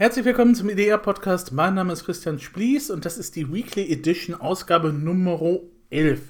Herzlich 0.00 0.24
willkommen 0.24 0.54
zum 0.54 0.70
IDEA-Podcast. 0.70 1.50
Mein 1.50 1.74
Name 1.74 1.92
ist 1.92 2.04
Christian 2.04 2.38
Splies 2.38 2.88
und 2.88 3.04
das 3.04 3.18
ist 3.18 3.34
die 3.34 3.52
Weekly 3.52 3.90
Edition 3.92 4.40
Ausgabe 4.40 4.92
Nummer 4.92 5.58
11. 5.90 6.20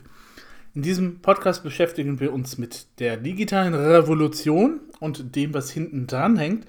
In 0.75 0.81
diesem 0.81 1.21
Podcast 1.21 1.65
beschäftigen 1.65 2.19
wir 2.19 2.33
uns 2.33 2.57
mit 2.57 2.87
der 2.99 3.19
digitalen 3.19 3.75
Revolution 3.75 4.81
und 5.01 5.37
dem, 5.37 5.53
was 5.53 5.71
hinten 5.71 6.07
dran 6.07 6.39
hängt, 6.39 6.65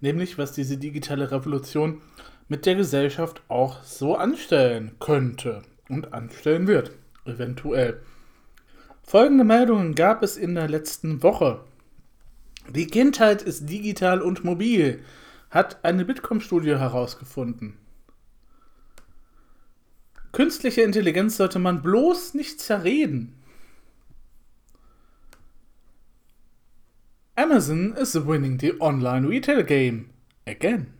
nämlich 0.00 0.38
was 0.38 0.50
diese 0.50 0.76
digitale 0.76 1.30
Revolution 1.30 2.02
mit 2.48 2.66
der 2.66 2.74
Gesellschaft 2.74 3.42
auch 3.46 3.84
so 3.84 4.16
anstellen 4.16 4.96
könnte 4.98 5.62
und 5.88 6.12
anstellen 6.12 6.66
wird, 6.66 6.90
eventuell. 7.26 8.00
Folgende 9.04 9.44
Meldungen 9.44 9.94
gab 9.94 10.24
es 10.24 10.36
in 10.36 10.56
der 10.56 10.68
letzten 10.68 11.22
Woche. 11.22 11.60
Die 12.68 12.88
Kindheit 12.88 13.40
ist 13.40 13.70
digital 13.70 14.20
und 14.20 14.42
mobil 14.42 15.04
hat 15.50 15.84
eine 15.84 16.04
Bitkom-Studie 16.04 16.78
herausgefunden. 16.78 17.76
Künstliche 20.32 20.82
Intelligenz 20.82 21.36
sollte 21.36 21.58
man 21.58 21.82
bloß 21.82 22.34
nicht 22.34 22.60
zerreden. 22.60 23.34
Amazon 27.34 27.96
is 27.96 28.14
winning 28.14 28.60
the 28.60 28.80
online 28.80 29.28
retail 29.28 29.64
game 29.64 30.10
again. 30.46 30.92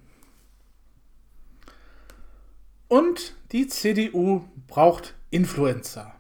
Und 2.89 3.37
die 3.53 3.69
CDU 3.69 4.49
braucht 4.67 5.15
Influencer. 5.31 6.13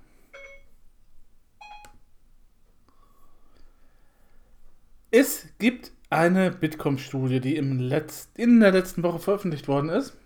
Es 5.10 5.48
gibt 5.58 5.90
eine 6.10 6.50
Bitkom-Studie, 6.50 7.40
die 7.40 7.56
im 7.56 7.78
Letz 7.78 8.28
in 8.36 8.60
der 8.60 8.72
letzten 8.72 9.02
Woche 9.02 9.20
veröffentlicht 9.20 9.68
worden 9.68 9.88
ist. 9.88 10.16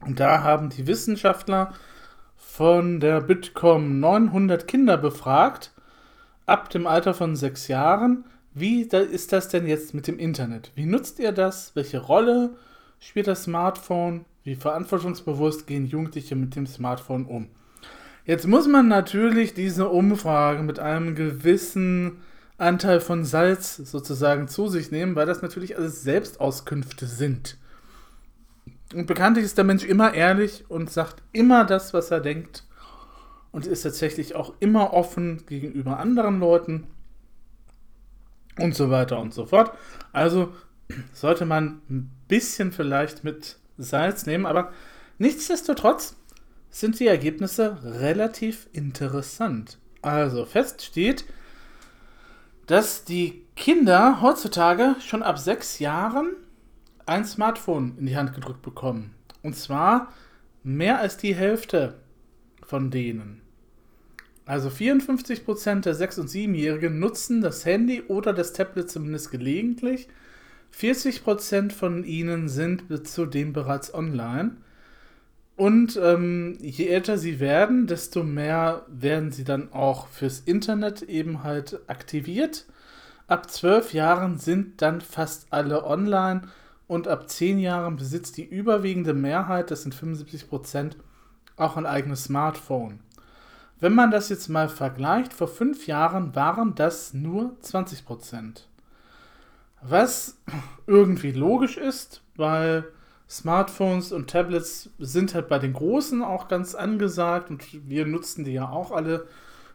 Und 0.00 0.20
da 0.20 0.42
haben 0.42 0.68
die 0.68 0.86
Wissenschaftler 0.86 1.72
von 2.36 3.00
der 3.00 3.22
Bitkom 3.22 3.98
900 3.98 4.68
Kinder 4.68 4.98
befragt, 4.98 5.72
ab 6.44 6.70
dem 6.70 6.86
Alter 6.86 7.14
von 7.14 7.34
sechs 7.34 7.66
Jahren. 7.66 8.24
Wie 8.52 8.82
ist 8.82 9.32
das 9.32 9.48
denn 9.48 9.66
jetzt 9.66 9.94
mit 9.94 10.06
dem 10.06 10.18
Internet? 10.18 10.70
Wie 10.74 10.86
nutzt 10.86 11.18
ihr 11.18 11.32
das? 11.32 11.74
Welche 11.74 11.98
Rolle 11.98 12.50
spielt 13.00 13.26
das 13.26 13.44
Smartphone? 13.44 14.24
Wie 14.44 14.54
verantwortungsbewusst 14.54 15.66
gehen 15.66 15.86
Jugendliche 15.86 16.36
mit 16.36 16.54
dem 16.56 16.66
Smartphone 16.66 17.26
um? 17.26 17.48
Jetzt 18.24 18.46
muss 18.46 18.66
man 18.68 18.88
natürlich 18.88 19.54
diese 19.54 19.88
Umfrage 19.88 20.62
mit 20.62 20.78
einem 20.78 21.14
gewissen 21.14 22.18
Anteil 22.58 23.00
von 23.00 23.24
Salz 23.24 23.76
sozusagen 23.76 24.48
zu 24.48 24.68
sich 24.68 24.90
nehmen, 24.90 25.14
weil 25.14 25.26
das 25.26 25.42
natürlich 25.42 25.76
alles 25.76 26.02
Selbstauskünfte 26.02 27.06
sind. 27.06 27.58
Und 28.94 29.06
bekanntlich 29.06 29.44
ist 29.44 29.58
der 29.58 29.64
Mensch 29.64 29.84
immer 29.84 30.14
ehrlich 30.14 30.64
und 30.68 30.90
sagt 30.90 31.22
immer 31.32 31.64
das, 31.64 31.92
was 31.92 32.10
er 32.10 32.20
denkt. 32.20 32.64
Und 33.52 33.66
ist 33.66 33.82
tatsächlich 33.82 34.34
auch 34.34 34.54
immer 34.60 34.92
offen 34.92 35.44
gegenüber 35.46 35.98
anderen 35.98 36.40
Leuten. 36.40 36.86
Und 38.58 38.74
so 38.74 38.90
weiter 38.90 39.18
und 39.18 39.34
so 39.34 39.46
fort. 39.46 39.72
Also 40.12 40.52
sollte 41.12 41.46
man 41.46 41.80
ein 41.90 42.10
bisschen 42.28 42.72
vielleicht 42.72 43.24
mit 43.24 43.56
Salz 43.76 44.24
nehmen, 44.26 44.46
aber 44.46 44.72
nichtsdestotrotz 45.18 46.16
sind 46.70 47.00
die 47.00 47.06
Ergebnisse 47.06 47.78
relativ 47.82 48.68
interessant. 48.72 49.78
Also 50.02 50.44
fest 50.44 50.82
steht, 50.82 51.24
dass 52.66 53.04
die 53.04 53.44
Kinder 53.54 54.20
heutzutage 54.20 54.96
schon 55.00 55.22
ab 55.22 55.38
sechs 55.38 55.78
Jahren 55.78 56.36
ein 57.06 57.24
Smartphone 57.24 57.96
in 57.98 58.06
die 58.06 58.16
Hand 58.16 58.34
gedrückt 58.34 58.62
bekommen. 58.62 59.14
Und 59.42 59.56
zwar 59.56 60.12
mehr 60.62 60.98
als 60.98 61.16
die 61.16 61.34
Hälfte 61.34 61.94
von 62.64 62.90
denen. 62.90 63.40
Also 64.44 64.68
54% 64.68 65.80
der 65.80 65.94
6- 65.94 66.20
und 66.20 66.28
7-Jährigen 66.28 66.98
nutzen 66.98 67.40
das 67.40 67.64
Handy 67.64 68.02
oder 68.02 68.32
das 68.32 68.52
Tablet 68.52 68.90
zumindest 68.90 69.30
gelegentlich. 69.30 70.08
40% 70.76 71.72
von 71.72 72.04
ihnen 72.04 72.48
sind 72.48 72.84
zudem 73.06 73.52
bereits 73.52 73.94
online. 73.94 74.56
Und 75.56 75.96
ähm, 75.96 76.58
je 76.60 76.86
älter 76.88 77.16
sie 77.16 77.40
werden, 77.40 77.86
desto 77.86 78.22
mehr 78.22 78.84
werden 78.88 79.32
sie 79.32 79.44
dann 79.44 79.72
auch 79.72 80.08
fürs 80.08 80.40
Internet 80.40 81.02
eben 81.02 81.44
halt 81.44 81.80
aktiviert. 81.88 82.66
Ab 83.26 83.50
zwölf 83.50 83.94
Jahren 83.94 84.38
sind 84.38 84.82
dann 84.82 85.00
fast 85.00 85.46
alle 85.50 85.84
online 85.84 86.42
und 86.86 87.08
ab 87.08 87.30
zehn 87.30 87.58
Jahren 87.58 87.96
besitzt 87.96 88.36
die 88.36 88.44
überwiegende 88.44 89.14
Mehrheit, 89.14 89.70
das 89.70 89.82
sind 89.82 89.94
75 89.94 90.48
Prozent, 90.48 90.96
auch 91.56 91.78
ein 91.78 91.86
eigenes 91.86 92.24
Smartphone. 92.24 93.00
Wenn 93.80 93.94
man 93.94 94.10
das 94.10 94.28
jetzt 94.28 94.48
mal 94.48 94.68
vergleicht, 94.68 95.32
vor 95.32 95.48
fünf 95.48 95.86
Jahren 95.86 96.34
waren 96.34 96.74
das 96.74 97.14
nur 97.14 97.56
20 97.60 98.04
Prozent. 98.04 98.68
Was 99.82 100.38
irgendwie 100.86 101.32
logisch 101.32 101.76
ist, 101.76 102.22
weil 102.36 102.84
Smartphones 103.28 104.12
und 104.12 104.30
Tablets 104.30 104.90
sind 104.98 105.34
halt 105.34 105.48
bei 105.48 105.58
den 105.58 105.72
Großen 105.72 106.22
auch 106.22 106.48
ganz 106.48 106.74
angesagt 106.74 107.50
und 107.50 107.88
wir 107.88 108.06
nutzen 108.06 108.44
die 108.44 108.52
ja 108.52 108.68
auch 108.68 108.92
alle 108.92 109.26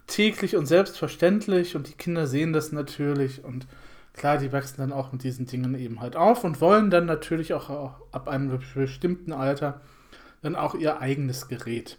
täglich 0.07 0.55
und 0.55 0.65
selbstverständlich 0.65 1.75
und 1.75 1.87
die 1.87 1.93
Kinder 1.93 2.27
sehen 2.27 2.53
das 2.53 2.71
natürlich 2.71 3.43
und 3.43 3.67
klar, 4.13 4.37
die 4.37 4.51
wachsen 4.51 4.77
dann 4.77 4.93
auch 4.93 5.11
mit 5.11 5.23
diesen 5.23 5.45
Dingen 5.45 5.75
eben 5.75 5.99
halt 5.99 6.15
auf 6.15 6.43
und 6.43 6.61
wollen 6.61 6.89
dann 6.89 7.05
natürlich 7.05 7.53
auch, 7.53 7.69
ab 8.11 8.27
einem 8.27 8.59
bestimmten 8.73 9.33
Alter 9.33 9.81
dann 10.41 10.55
auch 10.55 10.75
ihr 10.75 10.99
eigenes 10.99 11.47
Gerät. 11.47 11.97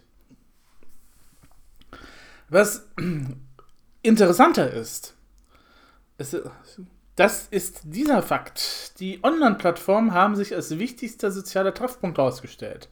Was 2.49 2.87
interessanter 4.01 4.71
ist, 4.71 5.15
ist 6.17 6.39
das 7.15 7.47
ist 7.49 7.81
dieser 7.83 8.23
Fakt. 8.23 8.99
Die 8.99 9.23
Online-Plattformen 9.23 10.13
haben 10.13 10.35
sich 10.35 10.55
als 10.55 10.77
wichtigster 10.79 11.31
sozialer 11.31 11.73
Treffpunkt 11.73 12.17
herausgestellt. 12.17 12.89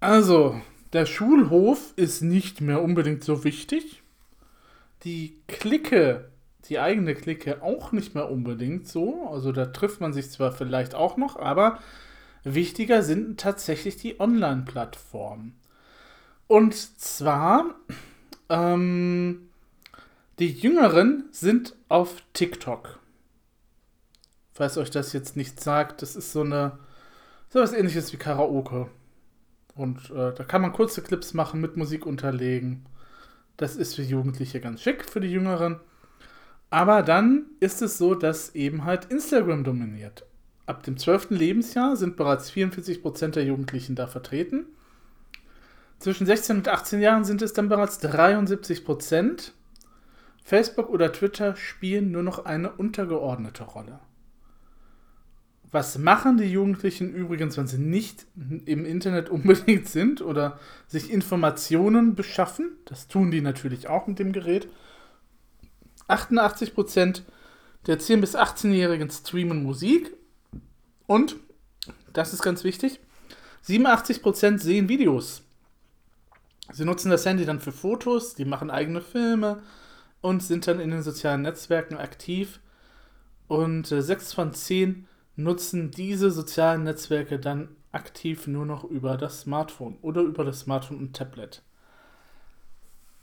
Also, 0.00 0.60
der 0.92 1.06
Schulhof 1.06 1.94
ist 1.96 2.22
nicht 2.22 2.60
mehr 2.60 2.82
unbedingt 2.82 3.24
so 3.24 3.44
wichtig. 3.44 4.02
Die 5.04 5.38
Clique, 5.46 6.28
die 6.68 6.78
eigene 6.78 7.14
Clique 7.14 7.62
auch 7.62 7.92
nicht 7.92 8.14
mehr 8.14 8.30
unbedingt 8.30 8.88
so. 8.88 9.28
Also 9.30 9.52
da 9.52 9.66
trifft 9.66 10.00
man 10.00 10.12
sich 10.12 10.30
zwar 10.30 10.52
vielleicht 10.52 10.94
auch 10.94 11.16
noch, 11.16 11.36
aber 11.36 11.78
wichtiger 12.44 13.02
sind 13.02 13.40
tatsächlich 13.40 13.96
die 13.96 14.20
Online-Plattformen. 14.20 15.58
Und 16.46 16.74
zwar 16.74 17.74
ähm, 18.48 19.48
die 20.38 20.52
Jüngeren 20.52 21.24
sind 21.30 21.74
auf 21.88 22.22
TikTok. 22.34 22.98
Falls 24.52 24.76
euch 24.76 24.90
das 24.90 25.12
jetzt 25.12 25.36
nicht 25.36 25.60
sagt, 25.60 26.02
das 26.02 26.16
ist 26.16 26.32
so 26.32 26.42
eine, 26.42 26.78
so 27.48 27.60
was 27.60 27.72
ähnliches 27.72 28.12
wie 28.12 28.18
Karaoke. 28.18 28.88
Und 29.74 30.10
äh, 30.10 30.34
da 30.34 30.44
kann 30.44 30.62
man 30.62 30.72
kurze 30.72 31.02
Clips 31.02 31.34
machen, 31.34 31.60
mit 31.60 31.76
Musik 31.76 32.06
unterlegen. 32.06 32.86
Das 33.56 33.76
ist 33.76 33.94
für 33.94 34.02
Jugendliche 34.02 34.60
ganz 34.60 34.82
schick, 34.82 35.04
für 35.04 35.20
die 35.20 35.30
Jüngeren. 35.30 35.80
Aber 36.70 37.02
dann 37.02 37.46
ist 37.60 37.80
es 37.82 37.96
so, 37.96 38.14
dass 38.14 38.54
eben 38.54 38.84
halt 38.84 39.06
Instagram 39.06 39.64
dominiert. 39.64 40.26
Ab 40.66 40.82
dem 40.82 40.98
12. 40.98 41.30
Lebensjahr 41.30 41.96
sind 41.96 42.16
bereits 42.16 42.50
44% 42.50 43.28
der 43.28 43.44
Jugendlichen 43.44 43.94
da 43.94 44.06
vertreten. 44.06 44.66
Zwischen 45.98 46.26
16 46.26 46.58
und 46.58 46.68
18 46.68 47.00
Jahren 47.00 47.24
sind 47.24 47.40
es 47.40 47.52
dann 47.52 47.68
bereits 47.68 48.02
73%. 48.02 49.52
Facebook 50.46 50.90
oder 50.90 51.12
Twitter 51.12 51.56
spielen 51.56 52.12
nur 52.12 52.22
noch 52.22 52.44
eine 52.44 52.70
untergeordnete 52.70 53.64
Rolle. 53.64 53.98
Was 55.72 55.98
machen 55.98 56.36
die 56.36 56.44
Jugendlichen 56.44 57.12
übrigens, 57.12 57.56
wenn 57.56 57.66
sie 57.66 57.78
nicht 57.78 58.26
im 58.36 58.84
Internet 58.84 59.28
unbedingt 59.28 59.88
sind 59.88 60.22
oder 60.22 60.60
sich 60.86 61.10
Informationen 61.10 62.14
beschaffen? 62.14 62.76
Das 62.84 63.08
tun 63.08 63.32
die 63.32 63.40
natürlich 63.40 63.88
auch 63.88 64.06
mit 64.06 64.20
dem 64.20 64.30
Gerät. 64.30 64.68
88% 66.06 67.22
der 67.88 67.98
10- 67.98 68.20
bis 68.20 68.36
18-Jährigen 68.36 69.10
streamen 69.10 69.64
Musik 69.64 70.14
und, 71.08 71.34
das 72.12 72.32
ist 72.32 72.42
ganz 72.42 72.62
wichtig, 72.62 73.00
87% 73.66 74.60
sehen 74.60 74.88
Videos. 74.88 75.42
Sie 76.70 76.84
nutzen 76.84 77.10
das 77.10 77.26
Handy 77.26 77.44
dann 77.44 77.58
für 77.58 77.72
Fotos, 77.72 78.36
die 78.36 78.44
machen 78.44 78.70
eigene 78.70 79.00
Filme, 79.00 79.64
und 80.26 80.42
sind 80.42 80.66
dann 80.66 80.80
in 80.80 80.90
den 80.90 81.02
sozialen 81.02 81.42
Netzwerken 81.42 81.96
aktiv. 81.98 82.58
Und 83.46 83.92
äh, 83.92 84.02
6 84.02 84.32
von 84.32 84.52
10 84.52 85.06
nutzen 85.36 85.92
diese 85.92 86.32
sozialen 86.32 86.82
Netzwerke 86.82 87.38
dann 87.38 87.68
aktiv 87.92 88.48
nur 88.48 88.66
noch 88.66 88.82
über 88.82 89.16
das 89.16 89.42
Smartphone 89.42 89.98
oder 90.02 90.22
über 90.22 90.44
das 90.44 90.60
Smartphone 90.60 90.98
und 90.98 91.14
Tablet. 91.14 91.62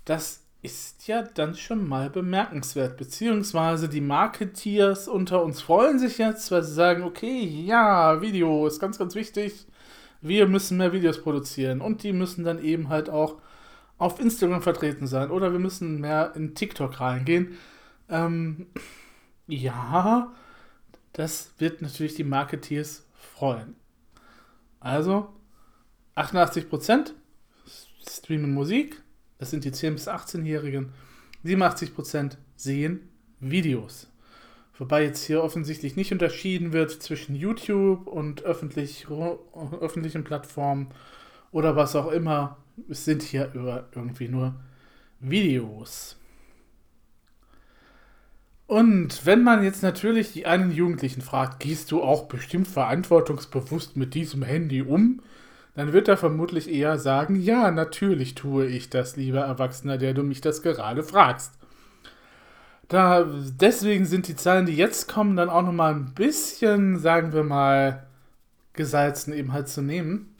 Das 0.05 0.45
ist 0.61 1.07
ja 1.07 1.23
dann 1.23 1.55
schon 1.55 1.85
mal 1.85 2.09
bemerkenswert. 2.09 2.95
Beziehungsweise 2.95 3.89
die 3.89 3.99
Marketeers 3.99 5.09
unter 5.09 5.43
uns 5.43 5.61
freuen 5.61 5.99
sich 5.99 6.19
jetzt, 6.19 6.51
weil 6.51 6.63
sie 6.63 6.73
sagen, 6.73 7.03
okay, 7.03 7.43
ja, 7.43 8.21
Video 8.21 8.65
ist 8.65 8.79
ganz, 8.79 8.97
ganz 8.97 9.13
wichtig. 9.13 9.67
Wir 10.21 10.47
müssen 10.47 10.77
mehr 10.77 10.93
Videos 10.93 11.21
produzieren. 11.21 11.81
Und 11.81 12.03
die 12.03 12.13
müssen 12.13 12.45
dann 12.45 12.63
eben 12.63 12.87
halt 12.87 13.09
auch 13.09 13.41
auf 13.97 14.19
Instagram 14.19 14.61
vertreten 14.61 15.07
sein. 15.07 15.31
Oder 15.31 15.51
wir 15.51 15.59
müssen 15.59 16.01
mehr 16.01 16.33
in 16.35 16.55
TikTok 16.55 16.99
reingehen. 16.99 17.57
Ähm, 18.09 18.67
ja, 19.47 20.33
das 21.13 21.53
wird 21.59 21.81
natürlich 21.81 22.15
die 22.15 22.23
Marketeers 22.23 23.05
freuen. 23.13 23.75
Also, 24.79 25.29
88% 26.15 27.13
streamen 28.07 28.53
Musik, 28.53 29.01
das 29.37 29.51
sind 29.51 29.63
die 29.63 29.71
10- 29.71 29.91
bis 29.91 30.07
18-Jährigen, 30.07 30.91
87% 31.45 32.37
sehen 32.55 33.09
Videos. 33.39 34.09
Wobei 34.77 35.03
jetzt 35.03 35.23
hier 35.23 35.43
offensichtlich 35.43 35.95
nicht 35.95 36.11
unterschieden 36.11 36.73
wird 36.73 36.91
zwischen 36.91 37.35
YouTube 37.35 38.07
und 38.07 38.43
öffentlich, 38.43 39.07
öffentlichen 39.79 40.23
Plattformen 40.23 40.89
oder 41.51 41.75
was 41.75 41.95
auch 41.95 42.11
immer. 42.11 42.57
Es 42.89 43.05
sind 43.05 43.21
hier 43.21 43.51
irgendwie 43.53 44.27
nur 44.27 44.55
Videos. 45.19 46.17
Und 48.67 49.25
wenn 49.25 49.43
man 49.43 49.63
jetzt 49.63 49.83
natürlich 49.83 50.33
die 50.33 50.45
einen 50.45 50.71
Jugendlichen 50.71 51.21
fragt, 51.21 51.59
gehst 51.59 51.91
du 51.91 52.01
auch 52.01 52.27
bestimmt 52.27 52.67
verantwortungsbewusst 52.67 53.97
mit 53.97 54.13
diesem 54.13 54.41
Handy 54.41 54.81
um? 54.81 55.21
dann 55.75 55.93
wird 55.93 56.07
er 56.07 56.17
vermutlich 56.17 56.71
eher 56.71 56.99
sagen, 56.99 57.35
ja, 57.35 57.71
natürlich 57.71 58.35
tue 58.35 58.67
ich 58.67 58.89
das, 58.89 59.15
lieber 59.15 59.41
Erwachsener, 59.41 59.97
der 59.97 60.13
du 60.13 60.23
mich 60.23 60.41
das 60.41 60.61
gerade 60.61 61.03
fragst. 61.03 61.53
Da, 62.89 63.25
deswegen 63.59 64.05
sind 64.05 64.27
die 64.27 64.35
Zahlen, 64.35 64.67
die 64.67 64.75
jetzt 64.75 65.07
kommen, 65.07 65.35
dann 65.35 65.49
auch 65.49 65.63
nochmal 65.63 65.95
ein 65.95 66.13
bisschen, 66.13 66.99
sagen 66.99 67.33
wir 67.33 67.43
mal, 67.43 68.05
gesalzen 68.73 69.33
eben 69.33 69.51
halt 69.51 69.67
zu 69.67 69.81
nehmen. 69.81 70.32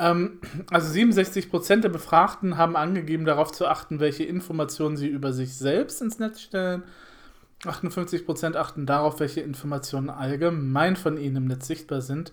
Ähm, 0.00 0.40
also 0.70 0.90
67% 0.92 1.82
der 1.82 1.90
Befragten 1.90 2.56
haben 2.56 2.74
angegeben, 2.74 3.26
darauf 3.26 3.52
zu 3.52 3.66
achten, 3.66 4.00
welche 4.00 4.24
Informationen 4.24 4.96
sie 4.96 5.08
über 5.08 5.34
sich 5.34 5.56
selbst 5.56 6.00
ins 6.00 6.18
Netz 6.18 6.40
stellen. 6.40 6.82
58% 7.64 8.56
achten 8.56 8.86
darauf, 8.86 9.20
welche 9.20 9.42
Informationen 9.42 10.08
allgemein 10.08 10.96
von 10.96 11.18
ihnen 11.18 11.36
im 11.36 11.44
Netz 11.44 11.66
sichtbar 11.66 12.00
sind. 12.00 12.32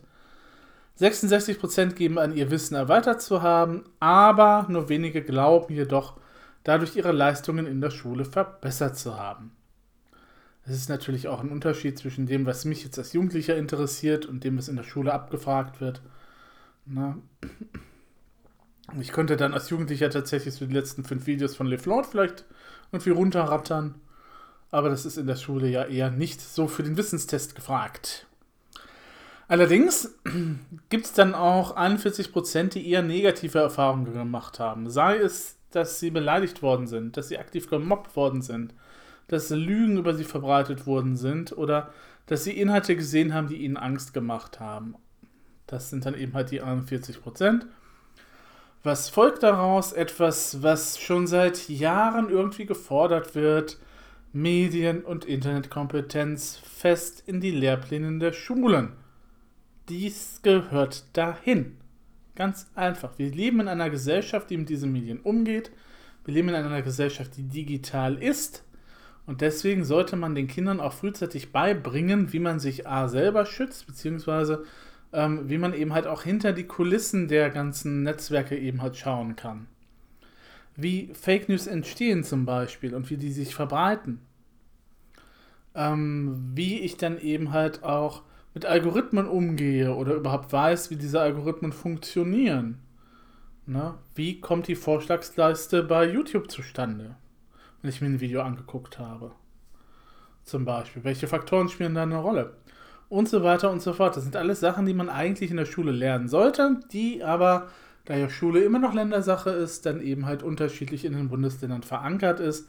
66% 0.97 1.93
geben 1.93 2.17
an, 2.17 2.35
ihr 2.35 2.49
Wissen 2.49 2.75
erweitert 2.75 3.21
zu 3.21 3.41
haben, 3.41 3.83
aber 3.99 4.65
nur 4.69 4.87
wenige 4.87 5.21
glauben 5.21 5.73
jedoch, 5.73 6.17
dadurch 6.63 6.95
ihre 6.95 7.11
Leistungen 7.11 7.67
in 7.67 7.81
der 7.81 7.91
Schule 7.91 8.23
verbessert 8.23 8.97
zu 8.97 9.19
haben. 9.19 9.51
Es 10.65 10.75
ist 10.75 10.89
natürlich 10.89 11.27
auch 11.27 11.41
ein 11.41 11.51
Unterschied 11.51 11.99
zwischen 11.99 12.25
dem, 12.25 12.45
was 12.45 12.65
mich 12.65 12.83
jetzt 12.83 12.97
als 12.97 13.13
Jugendlicher 13.13 13.57
interessiert 13.57 14.25
und 14.25 14.45
dem, 14.45 14.57
was 14.57 14.69
in 14.69 14.77
der 14.77 14.83
Schule 14.83 15.13
abgefragt 15.13 15.81
wird. 15.81 16.01
Na? 16.87 17.17
Ich 18.99 19.11
könnte 19.11 19.35
dann 19.35 19.53
als 19.53 19.69
Jugendlicher 19.69 20.09
tatsächlich 20.09 20.53
so 20.53 20.65
die 20.65 20.73
letzten 20.73 21.03
fünf 21.03 21.27
Videos 21.27 21.55
von 21.55 21.67
LeFlord 21.67 22.05
vielleicht 22.05 22.45
irgendwie 22.91 23.09
runterrattern, 23.09 23.95
aber 24.71 24.89
das 24.89 25.05
ist 25.05 25.17
in 25.17 25.27
der 25.27 25.35
Schule 25.35 25.67
ja 25.67 25.83
eher 25.83 26.09
nicht 26.09 26.39
so 26.39 26.67
für 26.67 26.83
den 26.83 26.95
Wissenstest 26.95 27.55
gefragt. 27.55 28.27
Allerdings 29.49 30.15
gibt 30.89 31.05
es 31.05 31.13
dann 31.13 31.35
auch 31.35 31.75
41 31.75 32.31
Prozent, 32.31 32.75
die 32.75 32.89
eher 32.89 33.01
negative 33.01 33.59
Erfahrungen 33.59 34.13
gemacht 34.13 34.59
haben. 34.59 34.89
Sei 34.89 35.17
es, 35.17 35.57
dass 35.71 35.99
sie 35.99 36.11
beleidigt 36.11 36.61
worden 36.61 36.87
sind, 36.87 37.17
dass 37.17 37.27
sie 37.27 37.37
aktiv 37.37 37.69
gemobbt 37.69 38.15
worden 38.15 38.41
sind, 38.41 38.73
dass 39.27 39.49
Lügen 39.49 39.97
über 39.97 40.13
sie 40.13 40.23
verbreitet 40.23 40.85
worden 40.85 41.17
sind 41.17 41.57
oder 41.57 41.91
dass 42.25 42.45
sie 42.45 42.57
Inhalte 42.57 42.95
gesehen 42.95 43.33
haben, 43.33 43.47
die 43.47 43.57
ihnen 43.57 43.77
Angst 43.77 44.13
gemacht 44.13 44.59
haben. 44.59 44.95
Das 45.67 45.89
sind 45.89 46.05
dann 46.05 46.15
eben 46.15 46.33
halt 46.33 46.51
die 46.51 46.61
41 46.61 47.21
Prozent. 47.21 47.65
Was 48.83 49.09
folgt 49.09 49.43
daraus? 49.43 49.93
Etwas, 49.93 50.63
was 50.63 50.99
schon 50.99 51.27
seit 51.27 51.69
Jahren 51.69 52.29
irgendwie 52.29 52.65
gefordert 52.65 53.35
wird. 53.35 53.77
Medien- 54.33 55.03
und 55.03 55.25
Internetkompetenz 55.25 56.57
fest 56.57 57.23
in 57.25 57.41
die 57.41 57.51
Lehrpläne 57.51 58.19
der 58.19 58.33
Schulen 58.33 58.93
dies 59.89 60.41
gehört 60.43 61.05
dahin. 61.13 61.77
Ganz 62.35 62.67
einfach. 62.75 63.17
Wir 63.17 63.31
leben 63.31 63.61
in 63.61 63.67
einer 63.67 63.89
Gesellschaft, 63.89 64.49
die 64.49 64.57
mit 64.57 64.69
diesen 64.69 64.91
Medien 64.91 65.19
umgeht. 65.19 65.71
Wir 66.25 66.33
leben 66.33 66.49
in 66.49 66.55
einer 66.55 66.81
Gesellschaft, 66.81 67.37
die 67.37 67.43
digital 67.43 68.21
ist. 68.21 68.63
Und 69.25 69.41
deswegen 69.41 69.83
sollte 69.83 70.15
man 70.15 70.35
den 70.35 70.47
Kindern 70.47 70.79
auch 70.79 70.93
frühzeitig 70.93 71.51
beibringen, 71.51 72.31
wie 72.31 72.39
man 72.39 72.59
sich 72.59 72.87
A 72.87 73.07
selber 73.07 73.45
schützt, 73.45 73.87
beziehungsweise 73.87 74.63
ähm, 75.17 75.49
wie 75.49 75.57
man 75.57 75.73
eben 75.73 75.93
halt 75.93 76.05
auch 76.05 76.21
hinter 76.21 76.53
die 76.53 76.67
Kulissen 76.67 77.27
der 77.27 77.49
ganzen 77.49 78.03
Netzwerke 78.03 78.55
eben 78.55 78.83
halt 78.83 78.97
schauen 78.97 79.35
kann. 79.35 79.65
Wie 80.75 81.11
Fake 81.15 81.49
News 81.49 81.65
entstehen 81.65 82.23
zum 82.23 82.45
Beispiel 82.45 82.93
und 82.93 83.09
wie 83.09 83.17
die 83.17 83.31
sich 83.31 83.55
verbreiten. 83.55 84.21
Ähm, 85.73 86.51
wie 86.53 86.81
ich 86.81 86.97
dann 86.97 87.19
eben 87.19 87.51
halt 87.51 87.83
auch 87.83 88.21
mit 88.53 88.67
Algorithmen 88.67 89.27
umgehe 89.27 89.95
oder 89.95 90.13
überhaupt 90.13 90.53
weiß, 90.53 90.91
wie 90.91 90.97
diese 90.97 91.19
Algorithmen 91.19 91.71
funktionieren. 91.71 92.77
Ne? 93.65 93.95
Wie 94.13 94.39
kommt 94.39 94.67
die 94.67 94.75
Vorschlagsleiste 94.75 95.81
bei 95.81 96.05
YouTube 96.05 96.51
zustande, 96.51 97.15
wenn 97.81 97.89
ich 97.89 98.01
mir 98.01 98.07
ein 98.07 98.21
Video 98.21 98.43
angeguckt 98.43 98.99
habe? 98.99 99.31
Zum 100.43 100.63
Beispiel. 100.63 101.03
Welche 101.03 101.27
Faktoren 101.27 101.69
spielen 101.69 101.95
da 101.95 102.03
eine 102.03 102.17
Rolle? 102.17 102.53
Und 103.09 103.29
so 103.29 103.43
weiter 103.43 103.71
und 103.71 103.81
so 103.81 103.93
fort. 103.93 104.17
Das 104.17 104.23
sind 104.23 104.35
alles 104.35 104.59
Sachen, 104.59 104.85
die 104.85 104.93
man 104.93 105.09
eigentlich 105.09 105.49
in 105.49 105.57
der 105.57 105.65
Schule 105.65 105.91
lernen 105.91 106.27
sollte, 106.27 106.79
die 106.91 107.23
aber, 107.23 107.67
da 108.05 108.15
ja 108.15 108.29
Schule 108.29 108.61
immer 108.61 108.79
noch 108.79 108.93
Ländersache 108.93 109.49
ist, 109.49 109.85
dann 109.85 110.01
eben 110.01 110.25
halt 110.25 110.43
unterschiedlich 110.43 111.05
in 111.05 111.13
den 111.13 111.29
Bundesländern 111.29 111.83
verankert 111.83 112.39
ist. 112.39 112.67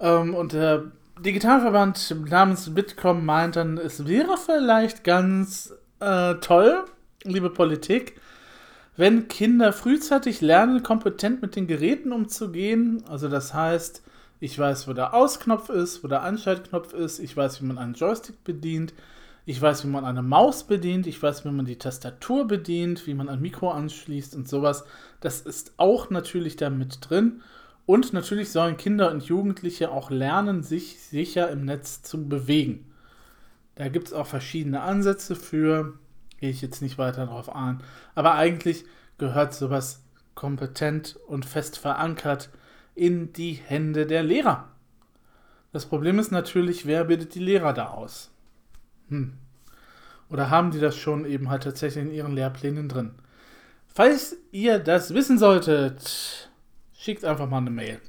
Ähm, 0.00 0.34
und 0.34 0.52
der 0.52 0.84
Digitalverband 1.20 2.16
namens 2.28 2.72
Bitkom 2.74 3.24
meint 3.24 3.56
dann, 3.56 3.78
es 3.78 4.06
wäre 4.06 4.36
vielleicht 4.36 5.04
ganz 5.04 5.74
äh, 6.00 6.34
toll, 6.36 6.84
liebe 7.24 7.50
Politik, 7.50 8.20
wenn 8.96 9.28
Kinder 9.28 9.72
frühzeitig 9.72 10.40
lernen, 10.40 10.82
kompetent 10.82 11.42
mit 11.42 11.56
den 11.56 11.66
Geräten 11.66 12.12
umzugehen. 12.12 13.04
Also 13.08 13.28
das 13.28 13.54
heißt, 13.54 14.02
ich 14.40 14.58
weiß, 14.58 14.88
wo 14.88 14.92
der 14.92 15.14
Ausknopf 15.14 15.68
ist, 15.68 16.04
wo 16.04 16.08
der 16.08 16.22
Anschaltknopf 16.22 16.92
ist, 16.92 17.18
ich 17.18 17.36
weiß, 17.36 17.60
wie 17.60 17.66
man 17.66 17.78
einen 17.78 17.94
Joystick 17.94 18.42
bedient, 18.44 18.94
ich 19.48 19.62
weiß, 19.62 19.84
wie 19.84 19.88
man 19.88 20.04
eine 20.04 20.20
Maus 20.20 20.64
bedient, 20.64 21.06
ich 21.06 21.22
weiß, 21.22 21.46
wie 21.46 21.50
man 21.50 21.64
die 21.64 21.78
Tastatur 21.78 22.46
bedient, 22.46 23.06
wie 23.06 23.14
man 23.14 23.30
ein 23.30 23.40
Mikro 23.40 23.70
anschließt 23.70 24.36
und 24.36 24.46
sowas. 24.46 24.84
Das 25.20 25.40
ist 25.40 25.72
auch 25.78 26.10
natürlich 26.10 26.56
da 26.56 26.68
mit 26.68 26.98
drin. 27.08 27.40
Und 27.86 28.12
natürlich 28.12 28.52
sollen 28.52 28.76
Kinder 28.76 29.10
und 29.10 29.24
Jugendliche 29.24 29.90
auch 29.90 30.10
lernen, 30.10 30.62
sich 30.62 31.00
sicher 31.00 31.48
im 31.48 31.64
Netz 31.64 32.02
zu 32.02 32.28
bewegen. 32.28 32.92
Da 33.74 33.88
gibt 33.88 34.08
es 34.08 34.12
auch 34.12 34.26
verschiedene 34.26 34.82
Ansätze 34.82 35.34
für, 35.34 35.94
gehe 36.40 36.50
ich 36.50 36.60
jetzt 36.60 36.82
nicht 36.82 36.98
weiter 36.98 37.24
darauf 37.24 37.48
ein. 37.48 37.82
Aber 38.14 38.34
eigentlich 38.34 38.84
gehört 39.16 39.54
sowas 39.54 40.04
kompetent 40.34 41.18
und 41.26 41.46
fest 41.46 41.78
verankert 41.78 42.50
in 42.94 43.32
die 43.32 43.54
Hände 43.54 44.04
der 44.04 44.24
Lehrer. 44.24 44.68
Das 45.72 45.86
Problem 45.86 46.18
ist 46.18 46.32
natürlich, 46.32 46.84
wer 46.84 47.04
bildet 47.04 47.34
die 47.34 47.40
Lehrer 47.40 47.72
da 47.72 47.88
aus? 47.92 48.30
Hm. 49.08 49.38
Oder 50.30 50.50
haben 50.50 50.70
die 50.70 50.80
das 50.80 50.96
schon 50.96 51.24
eben 51.24 51.48
halt 51.48 51.62
tatsächlich 51.62 52.04
in 52.04 52.12
ihren 52.12 52.34
Lehrplänen 52.34 52.88
drin? 52.88 53.12
Falls 53.86 54.36
ihr 54.52 54.78
das 54.78 55.14
wissen 55.14 55.38
solltet, 55.38 56.50
schickt 56.96 57.24
einfach 57.24 57.48
mal 57.48 57.58
eine 57.58 57.70
Mail. 57.70 58.00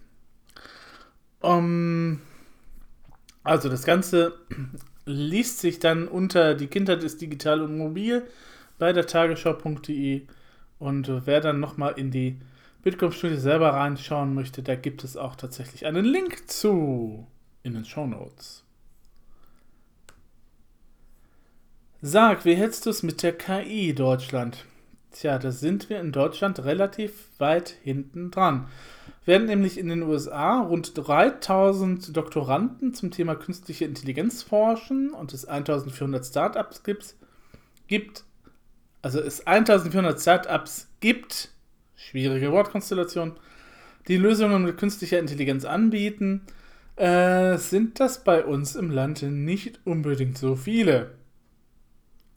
Um, 1.39 2.21
also 3.43 3.69
das 3.69 3.85
Ganze 3.85 4.37
liest 5.05 5.59
sich 5.59 5.79
dann 5.79 6.07
unter 6.07 6.53
die 6.53 6.67
Kindheit 6.67 7.03
ist 7.03 7.21
digital 7.21 7.61
und 7.61 7.77
mobil 7.77 8.27
bei 8.77 8.93
der 8.93 9.07
tagesschau.de 9.07 10.27
und 10.79 11.25
wer 11.25 11.41
dann 11.41 11.59
nochmal 11.59 11.93
in 11.97 12.11
die 12.11 12.39
Bitkom-Studie 12.83 13.37
selber 13.37 13.73
reinschauen 13.73 14.33
möchte, 14.33 14.63
da 14.63 14.75
gibt 14.75 15.03
es 15.03 15.17
auch 15.17 15.35
tatsächlich 15.35 15.85
einen 15.85 16.05
Link 16.05 16.49
zu 16.49 17.27
in 17.63 17.73
den 17.73 17.85
Show 17.85 18.07
Notes. 18.07 18.63
Sag, 22.01 22.45
wie 22.45 22.55
hältst 22.55 22.85
du 22.85 22.91
es 22.91 23.03
mit 23.03 23.23
der 23.23 23.33
KI 23.33 23.93
Deutschland? 23.93 24.63
Tja, 25.11 25.37
da 25.37 25.51
sind 25.51 25.89
wir 25.89 25.99
in 25.99 26.13
Deutschland 26.13 26.63
relativ 26.63 27.27
weit 27.39 27.75
hinten 27.83 28.31
dran. 28.31 28.67
Während 29.25 29.47
nämlich 29.47 29.77
in 29.77 29.89
den 29.89 30.03
USA 30.03 30.61
rund 30.61 30.93
3000 30.95 32.15
Doktoranden 32.15 32.93
zum 32.93 33.11
Thema 33.11 33.35
künstliche 33.35 33.83
Intelligenz 33.83 34.43
forschen 34.43 35.11
und 35.11 35.33
es 35.33 35.43
1400 35.43 36.25
Startups 36.25 36.83
gibt, 36.83 37.15
gibt 37.87 38.23
also 39.01 39.19
es 39.19 39.45
1400 39.45 40.21
Startups 40.21 40.87
gibt, 41.01 41.49
schwierige 41.97 42.53
Wortkonstellation, 42.53 43.33
die 44.07 44.15
Lösungen 44.15 44.63
mit 44.63 44.77
künstlicher 44.77 45.19
Intelligenz 45.19 45.65
anbieten, 45.65 46.43
äh, 46.95 47.57
sind 47.57 47.99
das 47.99 48.23
bei 48.23 48.45
uns 48.45 48.77
im 48.77 48.89
Land 48.89 49.21
nicht 49.21 49.81
unbedingt 49.83 50.37
so 50.37 50.55
viele. 50.55 51.18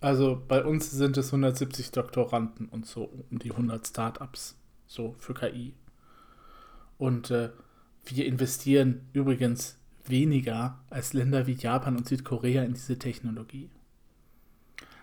Also 0.02 0.42
bei 0.49 0.64
uns 0.64 0.90
sind 0.90 1.16
es 1.16 1.28
170 1.28 1.92
Doktoranden 1.92 2.66
und 2.66 2.87
so 2.87 3.04
um 3.30 3.38
die 3.38 3.52
100 3.52 3.87
Startups 3.87 4.59
so 4.85 5.14
für 5.16 5.32
KI. 5.32 5.75
Und 6.99 7.30
äh, 7.30 7.50
wir 8.06 8.26
investieren 8.26 9.02
übrigens 9.12 9.78
weniger 10.04 10.80
als 10.90 11.12
Länder 11.12 11.47
wie 11.47 11.52
Japan 11.52 11.97
und 11.97 12.09
Südkorea 12.09 12.64
in 12.64 12.75
diese 12.75 12.99
Technologie. 12.99 13.71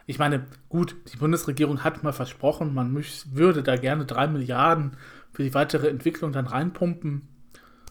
Ich 0.06 0.20
meine, 0.20 0.46
gut, 0.68 0.98
die 1.14 1.18
Bundesregierung 1.18 1.86
hat 1.86 2.04
mal 2.04 2.12
versprochen, 2.12 2.74
man 2.74 2.94
würde 3.32 3.64
da 3.64 3.78
gerne 3.78 4.06
3 4.06 4.28
Milliarden 4.28 4.98
für 5.32 5.44
die 5.44 5.54
weitere 5.54 5.88
Entwicklung 5.88 6.34
dann 6.34 6.48
reinpumpen. 6.48 7.22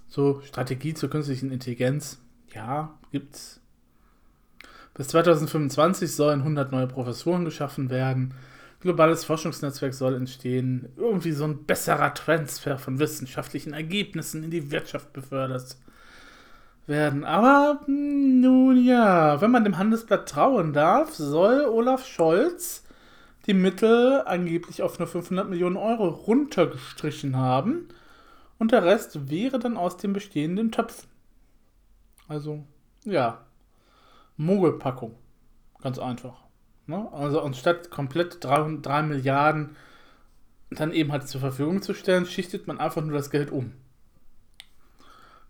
So, 0.08 0.42
Strategie 0.42 0.92
zur 0.92 1.08
künstlichen 1.08 1.52
Intelligenz, 1.52 2.20
ja, 2.52 2.98
gibt's. 3.12 3.62
Bis 4.98 5.08
2025 5.08 6.12
sollen 6.12 6.40
100 6.40 6.72
neue 6.72 6.88
Professuren 6.88 7.44
geschaffen 7.44 7.88
werden. 7.88 8.34
Globales 8.80 9.24
Forschungsnetzwerk 9.24 9.94
soll 9.94 10.16
entstehen. 10.16 10.88
Irgendwie 10.96 11.30
so 11.30 11.44
ein 11.44 11.64
besserer 11.64 12.12
Transfer 12.14 12.78
von 12.78 12.98
wissenschaftlichen 12.98 13.74
Ergebnissen 13.74 14.42
in 14.42 14.50
die 14.50 14.72
Wirtschaft 14.72 15.12
befördert 15.12 15.76
werden. 16.88 17.22
Aber 17.22 17.80
hm, 17.86 18.40
nun 18.40 18.84
ja, 18.84 19.40
wenn 19.40 19.52
man 19.52 19.62
dem 19.62 19.78
Handelsblatt 19.78 20.28
trauen 20.28 20.72
darf, 20.72 21.14
soll 21.14 21.66
Olaf 21.66 22.04
Scholz 22.04 22.84
die 23.46 23.54
Mittel 23.54 24.22
angeblich 24.26 24.82
auf 24.82 24.98
nur 24.98 25.06
500 25.06 25.48
Millionen 25.48 25.76
Euro 25.76 26.08
runtergestrichen 26.08 27.36
haben 27.36 27.86
und 28.58 28.72
der 28.72 28.84
Rest 28.84 29.30
wäre 29.30 29.60
dann 29.60 29.76
aus 29.76 29.96
den 29.96 30.12
bestehenden 30.12 30.72
Töpfen. 30.72 31.08
Also, 32.26 32.64
ja, 33.04 33.46
Mogelpackung. 34.38 35.14
Ganz 35.82 35.98
einfach. 35.98 36.44
Ne? 36.86 37.06
Also 37.12 37.42
anstatt 37.42 37.90
komplett 37.90 38.42
3, 38.42 38.78
3 38.80 39.02
Milliarden 39.02 39.76
dann 40.70 40.92
eben 40.92 41.12
halt 41.12 41.28
zur 41.28 41.40
Verfügung 41.40 41.82
zu 41.82 41.94
stellen, 41.94 42.26
schichtet 42.26 42.66
man 42.66 42.78
einfach 42.78 43.02
nur 43.02 43.16
das 43.16 43.30
Geld 43.30 43.50
um. 43.50 43.72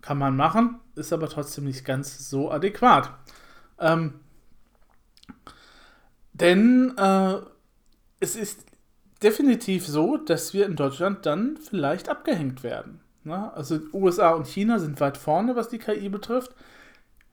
Kann 0.01 0.19
man 0.19 0.37
machen, 0.37 0.81
ist 0.95 1.13
aber 1.13 1.29
trotzdem 1.29 1.65
nicht 1.65 1.85
ganz 1.85 2.31
so 2.31 2.51
adäquat. 2.51 3.13
Ähm, 3.79 4.15
denn 6.33 6.97
äh, 6.97 7.37
es 8.21 8.37
ist 8.37 8.65
definitiv 9.23 9.87
so, 9.87 10.17
dass 10.17 10.55
wir 10.55 10.67
in 10.67 10.77
Deutschland 10.77 11.27
dann 11.27 11.57
vielleicht 11.57 12.09
abgehängt 12.09 12.63
werden. 12.63 13.01
Ne? 13.25 13.53
Also 13.55 13.81
USA 13.93 14.31
und 14.31 14.47
China 14.47 14.79
sind 14.79 15.01
weit 15.01 15.17
vorne, 15.17 15.57
was 15.57 15.69
die 15.69 15.79
KI 15.79 16.09
betrifft. 16.09 16.55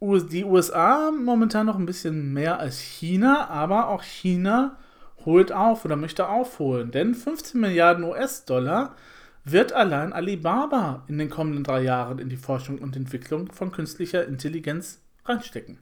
Die 0.02 0.44
USA 0.44 1.12
momentan 1.12 1.66
noch 1.66 1.78
ein 1.78 1.86
bisschen 1.86 2.34
mehr 2.34 2.60
als 2.60 2.80
China, 2.80 3.50
aber 3.50 3.88
auch 3.88 4.04
China 4.04 4.78
holt 5.26 5.52
auf 5.52 5.86
oder 5.86 5.96
möchte 5.96 6.28
aufholen. 6.28 6.92
Denn 6.92 7.16
15 7.16 7.60
Milliarden 7.60 8.04
US-Dollar 8.04 8.96
wird 9.44 9.74
allein 9.74 10.12
Alibaba 10.12 11.04
in 11.08 11.18
den 11.18 11.30
kommenden 11.30 11.64
drei 11.64 11.82
Jahren 11.82 12.20
in 12.20 12.30
die 12.30 12.38
Forschung 12.38 12.80
und 12.80 12.96
Entwicklung 12.96 13.52
von 13.52 13.72
künstlicher 13.72 14.26
Intelligenz 14.26 15.02
reinstecken. 15.24 15.80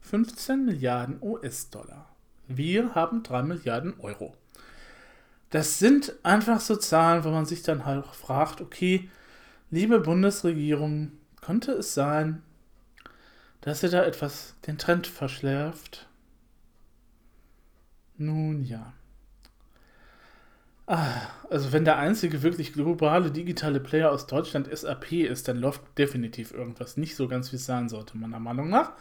15 0.00 0.64
Milliarden 0.64 1.18
US-Dollar. 1.22 2.06
Wir 2.48 2.94
haben 2.94 3.22
3 3.22 3.42
Milliarden 3.42 3.94
Euro. 4.00 4.34
Das 5.50 5.78
sind 5.78 6.14
einfach 6.22 6.60
so 6.60 6.76
Zahlen, 6.76 7.24
wo 7.24 7.30
man 7.30 7.46
sich 7.46 7.62
dann 7.62 7.84
halt 7.84 8.06
fragt, 8.06 8.60
okay, 8.60 9.08
liebe 9.70 10.00
Bundesregierung, 10.00 11.12
könnte 11.40 11.72
es 11.72 11.94
sein, 11.94 12.42
dass 13.60 13.82
ihr 13.82 13.90
da 13.90 14.04
etwas 14.04 14.54
den 14.66 14.78
Trend 14.78 15.06
verschärft? 15.06 16.08
Nun 18.16 18.64
ja. 18.64 18.92
Ah, 20.86 21.28
also 21.48 21.72
wenn 21.72 21.84
der 21.84 21.98
einzige 21.98 22.42
wirklich 22.42 22.72
globale 22.72 23.30
digitale 23.30 23.78
Player 23.78 24.10
aus 24.10 24.26
Deutschland 24.26 24.68
SAP 24.76 25.12
ist, 25.12 25.46
dann 25.46 25.58
läuft 25.58 25.82
definitiv 25.96 26.52
irgendwas 26.52 26.96
nicht 26.96 27.14
so 27.14 27.28
ganz, 27.28 27.52
wie 27.52 27.56
es 27.56 27.66
sein 27.66 27.88
sollte, 27.88 28.18
meiner 28.18 28.40
Meinung 28.40 28.68
nach. 28.68 28.92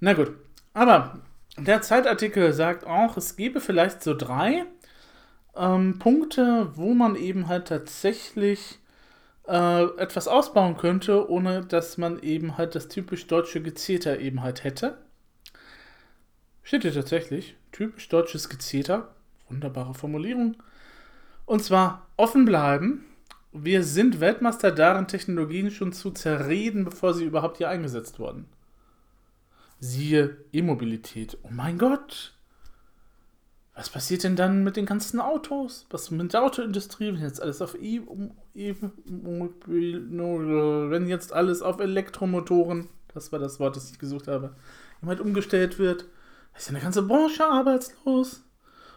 Na 0.00 0.12
gut, 0.14 0.32
aber 0.74 1.20
der 1.56 1.82
Zeitartikel 1.82 2.52
sagt 2.52 2.84
auch, 2.84 3.16
es 3.16 3.36
gebe 3.36 3.60
vielleicht 3.60 4.02
so 4.02 4.16
drei 4.16 4.64
ähm, 5.54 6.00
Punkte, 6.00 6.72
wo 6.74 6.94
man 6.94 7.14
eben 7.14 7.46
halt 7.46 7.68
tatsächlich 7.68 8.79
äh, 9.50 9.84
etwas 9.98 10.28
ausbauen 10.28 10.76
könnte, 10.76 11.28
ohne 11.28 11.64
dass 11.64 11.98
man 11.98 12.22
eben 12.22 12.56
halt 12.56 12.76
das 12.76 12.86
typisch 12.86 13.26
deutsche 13.26 13.60
Gezeter 13.60 14.20
eben 14.20 14.42
halt 14.42 14.62
hätte. 14.62 14.98
Steht 16.62 16.82
hier 16.82 16.94
tatsächlich, 16.94 17.56
typisch 17.72 18.08
deutsches 18.08 18.48
Gezeter, 18.48 19.08
wunderbare 19.48 19.94
Formulierung. 19.94 20.56
Und 21.46 21.64
zwar 21.64 22.06
offen 22.16 22.44
bleiben. 22.44 23.04
Wir 23.52 23.82
sind 23.82 24.20
Weltmeister 24.20 24.70
darin, 24.70 25.08
Technologien 25.08 25.72
schon 25.72 25.92
zu 25.92 26.12
zerreden, 26.12 26.84
bevor 26.84 27.12
sie 27.12 27.24
überhaupt 27.24 27.56
hier 27.58 27.68
eingesetzt 27.68 28.20
wurden. 28.20 28.46
Siehe 29.80 30.36
E-Mobilität. 30.52 31.36
Oh 31.42 31.50
mein 31.50 31.76
Gott! 31.76 32.34
Was 33.80 33.88
passiert 33.88 34.24
denn 34.24 34.36
dann 34.36 34.62
mit 34.62 34.76
den 34.76 34.84
ganzen 34.84 35.20
Autos? 35.20 35.86
Was 35.88 36.10
mit 36.10 36.34
der 36.34 36.42
Autoindustrie, 36.42 37.14
wenn 37.14 37.22
jetzt 37.22 37.40
alles 37.40 37.62
auf 37.62 37.74
E, 37.80 38.02
e 38.52 38.74
wenn 39.06 41.08
jetzt 41.08 41.32
alles 41.32 41.62
auf 41.62 41.80
Elektromotoren, 41.80 42.90
das 43.14 43.32
war 43.32 43.38
das 43.38 43.58
Wort, 43.58 43.76
das 43.76 43.90
ich 43.90 43.98
gesucht 43.98 44.28
habe, 44.28 44.54
jemand 45.00 45.22
umgestellt 45.22 45.78
wird, 45.78 46.04
ist 46.54 46.66
ja 46.66 46.74
eine 46.74 46.82
ganze 46.82 47.00
Branche 47.00 47.46
arbeitslos. 47.46 48.42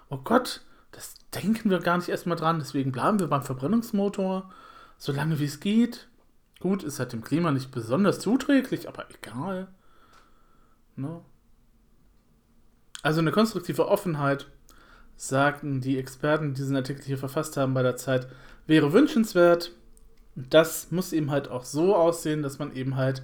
Oh 0.10 0.18
Gott, 0.18 0.66
das 0.92 1.14
denken 1.34 1.70
wir 1.70 1.80
gar 1.80 1.96
nicht 1.96 2.10
erstmal 2.10 2.36
dran. 2.36 2.60
Deswegen 2.60 2.92
bleiben 2.92 3.22
wir 3.22 3.28
beim 3.28 3.44
Verbrennungsmotor, 3.44 4.52
solange 4.98 5.40
wie 5.40 5.46
es 5.46 5.62
geht. 5.62 6.10
Gut, 6.60 6.84
ist 6.84 7.00
halt 7.00 7.14
dem 7.14 7.24
Klima 7.24 7.52
nicht 7.52 7.72
besonders 7.72 8.20
zuträglich, 8.20 8.90
aber 8.90 9.06
egal. 9.16 9.70
Ne? 10.98 11.22
Also 13.02 13.22
eine 13.22 13.32
konstruktive 13.32 13.88
Offenheit, 13.88 14.50
sagten 15.16 15.82
die 15.82 15.98
Experten, 15.98 16.54
die 16.54 16.62
diesen 16.62 16.76
Artikel 16.76 17.04
hier 17.04 17.18
verfasst 17.18 17.58
haben 17.58 17.74
bei 17.74 17.84
der 17.84 17.96
Zeit, 17.96 18.28
wäre 18.68 18.94
wünschenswert. 18.94 19.72
Das 20.36 20.92
muss 20.92 21.14
eben 21.14 21.32
halt 21.32 21.50
auch 21.50 21.64
so 21.64 21.96
aussehen, 21.96 22.42
dass 22.42 22.60
man 22.60 22.76
eben 22.76 22.96
halt 22.96 23.24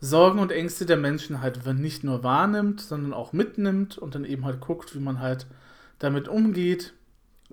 Sorgen 0.00 0.38
und 0.38 0.52
Ängste 0.52 0.86
der 0.86 0.98
Menschen 0.98 1.40
halt 1.40 1.64
nicht 1.66 2.04
nur 2.04 2.22
wahrnimmt, 2.22 2.80
sondern 2.80 3.12
auch 3.12 3.32
mitnimmt 3.32 3.98
und 3.98 4.14
dann 4.14 4.24
eben 4.24 4.44
halt 4.44 4.60
guckt, 4.60 4.94
wie 4.94 5.00
man 5.00 5.20
halt 5.20 5.46
damit 5.98 6.28
umgeht. 6.28 6.92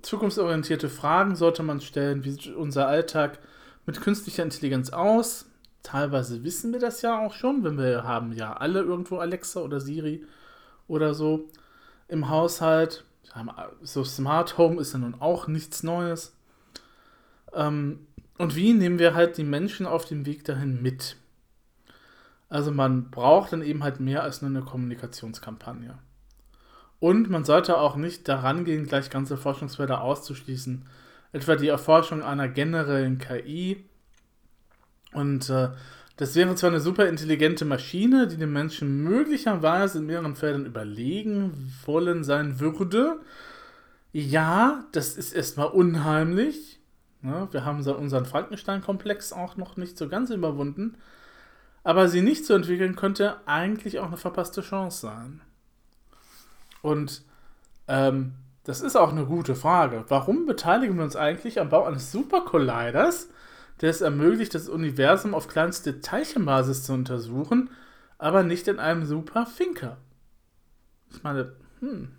Zukunftsorientierte 0.02 0.90
Fragen 0.90 1.36
sollte 1.36 1.64
man 1.64 1.80
stellen. 1.80 2.26
Wie 2.26 2.32
sieht 2.32 2.48
unser 2.48 2.88
Alltag 2.88 3.40
mit 3.86 4.02
künstlicher 4.02 4.44
Intelligenz 4.44 4.90
aus? 4.90 5.46
Teilweise 5.84 6.44
wissen 6.44 6.74
wir 6.74 6.80
das 6.80 7.02
ja 7.02 7.20
auch 7.20 7.34
schon, 7.34 7.64
wenn 7.64 7.78
wir 7.78 8.04
haben 8.04 8.34
ja 8.34 8.54
alle 8.54 8.82
irgendwo 8.82 9.18
Alexa 9.18 9.62
oder 9.62 9.80
Siri 9.80 10.26
oder 10.88 11.14
so 11.14 11.50
im 12.08 12.30
Haushalt. 12.30 13.06
So 13.82 14.04
Smart 14.04 14.58
Home 14.58 14.80
ist 14.80 14.94
ja 14.94 15.00
nun 15.00 15.16
auch 15.20 15.48
nichts 15.48 15.84
Neues. 15.84 16.36
Ähm, 17.54 18.08
und 18.38 18.56
wie 18.56 18.74
nehmen 18.74 19.00
wir 19.00 19.14
halt 19.14 19.38
die 19.38 19.44
Menschen 19.44 19.86
auf 19.86 20.06
dem 20.06 20.26
Weg 20.26 20.44
dahin 20.46 20.82
mit? 20.82 21.18
Also 22.50 22.72
man 22.72 23.10
braucht 23.10 23.54
dann 23.54 23.62
eben 23.62 23.84
halt 23.84 24.00
mehr 24.00 24.24
als 24.24 24.42
nur 24.42 24.52
eine 24.52 24.62
Kommunikationskampagne. 24.62 25.98
Und 27.00 27.30
man 27.30 27.44
sollte 27.44 27.78
auch 27.78 27.96
nicht 27.96 28.28
daran 28.28 28.64
gehen, 28.64 28.86
gleich 28.86 29.10
ganze 29.10 29.38
Forschungsfelder 29.38 30.02
auszuschließen. 30.02 30.86
Etwa 31.32 31.56
die 31.56 31.68
Erforschung 31.68 32.22
einer 32.22 32.48
generellen 32.48 33.18
KI. 33.18 33.84
Und 35.14 35.50
äh, 35.50 35.70
das 36.18 36.36
wäre 36.36 36.56
zwar 36.56 36.70
eine 36.70 36.80
super 36.80 37.08
intelligente 37.08 37.66
Maschine, 37.66 38.28
die 38.28 38.38
den 38.38 38.54
Menschen 38.54 39.04
möglicherweise 39.04 39.98
in 40.00 40.06
mehreren 40.06 40.36
Feldern 40.36 40.66
überlegen 40.66 41.74
wollen 41.86 42.24
sein 42.24 42.60
würde. 42.60 43.20
Ja, 44.12 44.86
das 44.92 45.18
ist 45.18 45.34
erstmal 45.34 45.68
unheimlich. 45.68 46.80
Ne? 47.22 47.48
wir 47.52 47.66
haben 47.66 47.88
unseren 47.88 48.26
Frankenstein-Komplex 48.26 49.34
auch 49.34 49.56
noch 49.56 49.78
nicht 49.78 49.98
so 49.98 50.08
ganz 50.10 50.30
überwunden. 50.30 50.98
Aber 51.84 52.08
sie 52.08 52.22
nicht 52.22 52.46
zu 52.46 52.54
entwickeln, 52.54 52.96
könnte 52.96 53.38
eigentlich 53.46 54.00
auch 54.00 54.08
eine 54.08 54.18
verpasste 54.18 54.62
Chance 54.62 55.02
sein. 55.02 55.42
Und 56.82 57.24
ähm, 57.88 58.34
das 58.64 58.82
ist 58.82 58.96
auch 58.96 59.12
eine 59.12 59.26
gute 59.26 59.56
Frage. 59.56 60.06
Warum 60.08 60.46
beteiligen 60.46 60.96
wir 60.96 61.04
uns 61.04 61.16
eigentlich 61.16 61.60
am 61.60 61.70
Bau 61.70 61.86
eines 61.86 62.12
Supercolliders, 62.12 63.30
der 63.82 63.90
es 63.90 64.02
ermöglicht, 64.02 64.56
das 64.56 64.70
Universum 64.70 65.34
auf 65.34 65.48
kleinste 65.48 66.02
Teilchenbasis 66.02 66.84
zu 66.84 66.94
untersuchen, 66.94 67.70
aber 68.18 68.44
nicht 68.44 68.68
in 68.68 68.80
einem 68.80 69.06
Superfinker? 69.06 69.98
Ich 71.12 71.24
meine, 71.24 71.54
hm. 71.80 72.10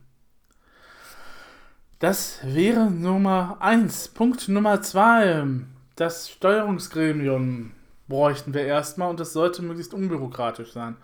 Das 2.01 2.41
wäre 2.43 2.91
Nummer 2.91 3.57
1. 3.61 4.09
Punkt 4.09 4.49
Nummer 4.49 4.83
2. 4.83 5.47
das 5.97 6.29
Steuerungsgremium 6.29 7.71
bräuchten 8.09 8.53
wir 8.53 8.63
erstmal 8.63 9.09
und 9.09 9.21
das 9.21 9.33
sollte 9.33 9.63
möglichst 9.63 9.95
unbürokratisch 9.95 10.73
sein. 10.73 10.97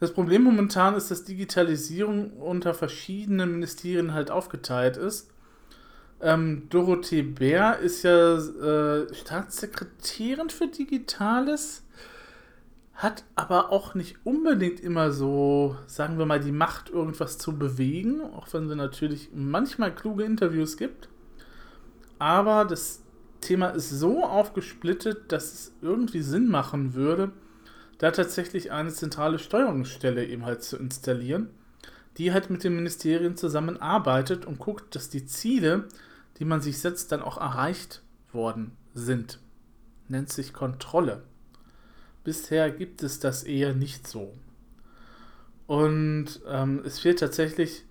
Das 0.00 0.12
Problem 0.12 0.42
momentan 0.42 0.94
ist, 0.94 1.10
dass 1.10 1.24
Digitalisierung 1.24 2.32
unter 2.32 2.74
verschiedenen 2.74 3.52
Ministerien 3.52 4.14
halt 4.14 4.30
aufgeteilt 4.30 4.96
ist. 4.96 5.29
Ähm, 6.22 6.68
Dorothee 6.68 7.22
Bär 7.22 7.78
ist 7.78 8.02
ja 8.02 8.36
äh, 8.36 9.14
Staatssekretärin 9.14 10.50
für 10.50 10.66
Digitales, 10.66 11.82
hat 12.94 13.24
aber 13.34 13.72
auch 13.72 13.94
nicht 13.94 14.16
unbedingt 14.24 14.80
immer 14.80 15.12
so, 15.12 15.76
sagen 15.86 16.18
wir 16.18 16.26
mal, 16.26 16.40
die 16.40 16.52
Macht, 16.52 16.90
irgendwas 16.90 17.38
zu 17.38 17.58
bewegen, 17.58 18.20
auch 18.20 18.52
wenn 18.52 18.68
sie 18.68 18.76
natürlich 18.76 19.30
manchmal 19.34 19.94
kluge 19.94 20.24
Interviews 20.24 20.76
gibt. 20.76 21.08
Aber 22.18 22.66
das 22.66 23.02
Thema 23.40 23.68
ist 23.68 23.88
so 23.88 24.22
aufgesplittet, 24.22 25.32
dass 25.32 25.54
es 25.54 25.72
irgendwie 25.80 26.20
Sinn 26.20 26.48
machen 26.48 26.92
würde, 26.92 27.32
da 27.96 28.10
tatsächlich 28.10 28.72
eine 28.72 28.90
zentrale 28.90 29.38
Steuerungsstelle 29.38 30.26
eben 30.26 30.44
halt 30.44 30.62
zu 30.62 30.76
installieren, 30.76 31.48
die 32.18 32.32
halt 32.32 32.50
mit 32.50 32.64
den 32.64 32.76
Ministerien 32.76 33.38
zusammenarbeitet 33.38 34.44
und 34.44 34.58
guckt, 34.58 34.94
dass 34.94 35.08
die 35.08 35.24
Ziele, 35.24 35.84
die 36.40 36.44
man 36.44 36.60
sich 36.60 36.80
setzt, 36.80 37.12
dann 37.12 37.22
auch 37.22 37.38
erreicht 37.38 38.02
worden 38.32 38.72
sind. 38.94 39.38
Nennt 40.08 40.32
sich 40.32 40.52
Kontrolle. 40.52 41.22
Bisher 42.24 42.70
gibt 42.70 43.02
es 43.02 43.20
das 43.20 43.44
eher 43.44 43.74
nicht 43.74 44.08
so. 44.08 44.34
Und 45.66 46.40
ähm, 46.48 46.82
es 46.84 46.98
fehlt 46.98 47.20
tatsächlich 47.20 47.84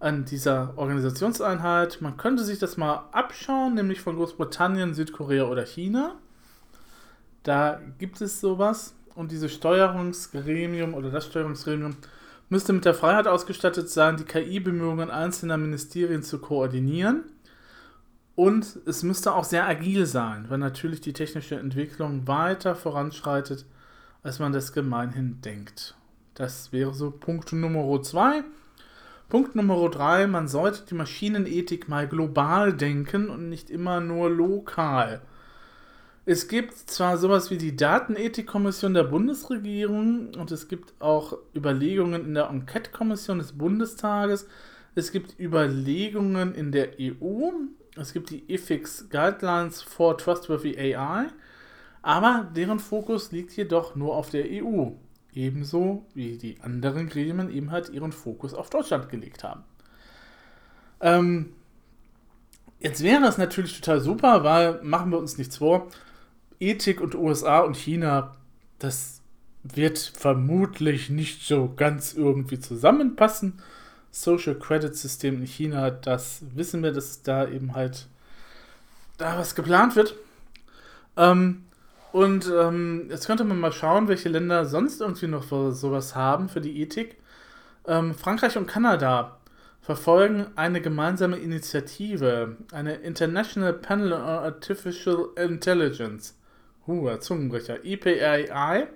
an 0.00 0.24
dieser 0.24 0.76
Organisationseinheit. 0.76 2.02
Man 2.02 2.16
könnte 2.16 2.44
sich 2.44 2.58
das 2.58 2.76
mal 2.76 3.08
abschauen, 3.12 3.74
nämlich 3.74 4.00
von 4.00 4.16
Großbritannien, 4.16 4.94
Südkorea 4.94 5.44
oder 5.44 5.64
China. 5.64 6.16
Da 7.44 7.80
gibt 7.98 8.20
es 8.20 8.40
sowas 8.40 8.94
und 9.14 9.30
dieses 9.30 9.52
Steuerungsgremium 9.52 10.94
oder 10.94 11.10
das 11.10 11.26
Steuerungsgremium 11.26 11.96
müsste 12.48 12.72
mit 12.72 12.84
der 12.84 12.94
Freiheit 12.94 13.26
ausgestattet 13.26 13.88
sein, 13.88 14.16
die 14.16 14.24
KI-Bemühungen 14.24 15.10
einzelner 15.10 15.56
Ministerien 15.56 16.22
zu 16.22 16.38
koordinieren. 16.38 17.24
Und 18.34 18.78
es 18.86 19.02
müsste 19.02 19.34
auch 19.34 19.44
sehr 19.44 19.66
agil 19.66 20.06
sein, 20.06 20.46
weil 20.48 20.58
natürlich 20.58 21.00
die 21.00 21.12
technische 21.12 21.56
Entwicklung 21.56 22.26
weiter 22.26 22.74
voranschreitet, 22.74 23.66
als 24.22 24.38
man 24.38 24.52
das 24.52 24.72
gemeinhin 24.72 25.40
denkt. 25.42 25.96
Das 26.34 26.72
wäre 26.72 26.94
so 26.94 27.10
Punkt 27.10 27.52
Nummer 27.52 28.00
zwei. 28.02 28.42
Punkt 29.28 29.54
Nummer 29.54 29.88
drei, 29.90 30.26
man 30.26 30.48
sollte 30.48 30.84
die 30.88 30.94
Maschinenethik 30.94 31.88
mal 31.88 32.08
global 32.08 32.72
denken 32.72 33.28
und 33.28 33.48
nicht 33.48 33.70
immer 33.70 34.00
nur 34.00 34.30
lokal. 34.30 35.22
Es 36.24 36.46
gibt 36.48 36.78
zwar 36.78 37.18
sowas 37.18 37.50
wie 37.50 37.58
die 37.58 37.74
Datenethikkommission 37.74 38.94
der 38.94 39.04
Bundesregierung 39.04 40.34
und 40.34 40.52
es 40.52 40.68
gibt 40.68 40.94
auch 41.00 41.36
Überlegungen 41.54 42.24
in 42.26 42.34
der 42.34 42.48
Enquete-Kommission 42.48 43.38
des 43.38 43.52
Bundestages. 43.52 44.46
Es 44.94 45.10
gibt 45.10 45.40
Überlegungen 45.40 46.54
in 46.54 46.70
der 46.70 46.90
EU. 47.00 47.50
Es 47.96 48.12
gibt 48.12 48.30
die 48.30 48.48
Ethics 48.48 49.08
Guidelines 49.10 49.82
for 49.82 50.16
Trustworthy 50.16 50.78
AI. 50.78 51.26
Aber 52.02 52.50
deren 52.54 52.80
Fokus 52.80 53.30
liegt 53.32 53.56
jedoch 53.56 53.94
nur 53.94 54.16
auf 54.16 54.30
der 54.30 54.46
EU. 54.48 54.90
Ebenso 55.34 56.04
wie 56.14 56.36
die 56.36 56.60
anderen 56.60 57.08
Gremien 57.08 57.50
eben 57.50 57.70
halt 57.70 57.88
ihren 57.90 58.12
Fokus 58.12 58.54
auf 58.54 58.70
Deutschland 58.70 59.08
gelegt 59.08 59.44
haben. 59.44 59.62
Ähm, 61.00 61.52
jetzt 62.80 63.02
wäre 63.02 63.22
das 63.22 63.38
natürlich 63.38 63.80
total 63.80 64.00
super, 64.00 64.44
weil 64.44 64.82
machen 64.82 65.10
wir 65.10 65.18
uns 65.18 65.38
nichts 65.38 65.58
vor 65.58 65.88
Ethik 66.60 67.00
und 67.00 67.14
USA 67.14 67.60
und 67.60 67.76
China, 67.76 68.36
das 68.78 69.20
wird 69.62 69.98
vermutlich 69.98 71.10
nicht 71.10 71.42
so 71.42 71.72
ganz 71.74 72.14
irgendwie 72.14 72.58
zusammenpassen. 72.58 73.60
Social 74.12 74.54
Credit 74.54 74.94
System 74.94 75.40
in 75.40 75.46
China, 75.46 75.90
das 75.90 76.42
wissen 76.54 76.82
wir, 76.82 76.92
dass 76.92 77.22
da 77.22 77.48
eben 77.48 77.74
halt 77.74 78.06
da 79.16 79.38
was 79.38 79.54
geplant 79.54 79.96
wird. 79.96 80.14
Ähm, 81.16 81.64
und 82.12 82.46
ähm, 82.46 83.06
jetzt 83.08 83.26
könnte 83.26 83.44
man 83.44 83.58
mal 83.58 83.72
schauen, 83.72 84.06
welche 84.08 84.28
Länder 84.28 84.66
sonst 84.66 85.00
irgendwie 85.00 85.28
noch 85.28 85.44
sowas 85.44 86.14
haben 86.14 86.50
für 86.50 86.60
die 86.60 86.82
Ethik. 86.82 87.16
Ähm, 87.86 88.14
Frankreich 88.14 88.58
und 88.58 88.66
Kanada 88.66 89.38
verfolgen 89.80 90.46
eine 90.56 90.82
gemeinsame 90.82 91.38
Initiative, 91.38 92.58
eine 92.70 92.96
International 92.96 93.72
Panel 93.72 94.12
on 94.12 94.20
Artificial 94.20 95.30
Intelligence. 95.36 96.36
Huh, 96.86 97.16
Zungenbrecher. 97.16 97.82
EPAI. 97.82 98.88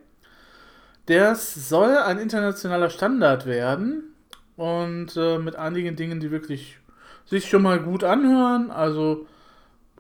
Das 1.07 1.55
soll 1.55 1.97
ein 1.97 2.19
internationaler 2.19 2.91
Standard 2.91 3.47
werden 3.47 4.16
und 4.57 5.17
äh, 5.17 5.39
mit 5.39 5.57
einigen 5.57 5.97
Dingen, 5.97 6.21
die 6.21 6.31
wirklich 6.31 6.79
sich 7.27 7.49
schon 7.49 7.63
mal 7.63 7.81
gut 7.81 8.05
anhören. 8.05 8.71
Also 8.71 9.27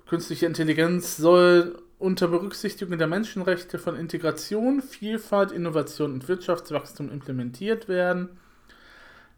künstliche 0.06 0.46
Intelligenz 0.46 1.16
soll 1.16 1.82
unter 1.98 2.28
Berücksichtigung 2.28 2.98
der 2.98 3.06
Menschenrechte 3.06 3.78
von 3.78 3.96
Integration, 3.96 4.82
Vielfalt, 4.82 5.52
Innovation 5.52 6.12
und 6.12 6.28
Wirtschaftswachstum 6.28 7.10
implementiert 7.10 7.88
werden. 7.88 8.28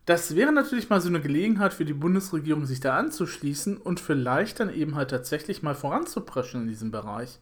Das 0.07 0.35
wäre 0.35 0.52
natürlich 0.52 0.88
mal 0.88 1.00
so 1.00 1.09
eine 1.09 1.20
Gelegenheit 1.20 1.74
für 1.74 1.85
die 1.85 1.92
Bundesregierung, 1.92 2.64
sich 2.64 2.81
da 2.81 2.96
anzuschließen 2.96 3.76
und 3.76 4.00
vielleicht 4.00 4.59
dann 4.59 4.72
eben 4.72 4.94
halt 4.94 5.11
tatsächlich 5.11 5.62
mal 5.62 5.74
voranzupreschen 5.74 6.62
in 6.62 6.68
diesem 6.68 6.90
Bereich 6.90 7.38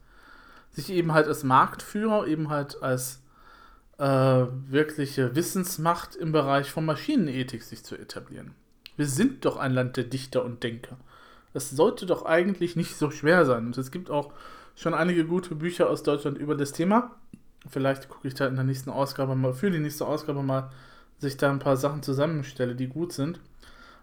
sich 0.76 0.90
eben 0.90 1.12
halt 1.12 1.26
als 1.26 1.42
Marktführer, 1.42 2.26
eben 2.26 2.50
halt 2.50 2.82
als 2.82 3.20
äh, 3.98 4.04
wirkliche 4.68 5.34
Wissensmacht 5.34 6.16
im 6.16 6.32
Bereich 6.32 6.70
von 6.70 6.84
Maschinenethik 6.84 7.62
sich 7.62 7.84
zu 7.84 7.96
etablieren. 7.96 8.52
Wir 8.96 9.06
sind 9.06 9.44
doch 9.44 9.56
ein 9.56 9.72
Land 9.72 9.96
der 9.96 10.04
Dichter 10.04 10.44
und 10.44 10.62
Denker. 10.62 10.96
Das 11.52 11.70
sollte 11.70 12.06
doch 12.06 12.24
eigentlich 12.24 12.76
nicht 12.76 12.96
so 12.96 13.10
schwer 13.10 13.46
sein. 13.46 13.66
Und 13.66 13.78
es 13.78 13.90
gibt 13.90 14.10
auch 14.10 14.32
schon 14.74 14.94
einige 14.94 15.24
gute 15.24 15.54
Bücher 15.54 15.88
aus 15.88 16.02
Deutschland 16.02 16.38
über 16.38 16.54
das 16.54 16.72
Thema. 16.72 17.12
Vielleicht 17.68 18.08
gucke 18.08 18.28
ich 18.28 18.34
da 18.34 18.46
in 18.46 18.54
der 18.54 18.64
nächsten 18.64 18.90
Ausgabe 18.90 19.34
mal, 19.34 19.54
für 19.54 19.70
die 19.70 19.78
nächste 19.78 20.06
Ausgabe 20.06 20.42
mal, 20.42 20.70
sich 21.18 21.36
da 21.36 21.50
ein 21.50 21.58
paar 21.58 21.76
Sachen 21.76 22.02
zusammenstelle, 22.02 22.74
die 22.74 22.88
gut 22.88 23.12
sind. 23.12 23.40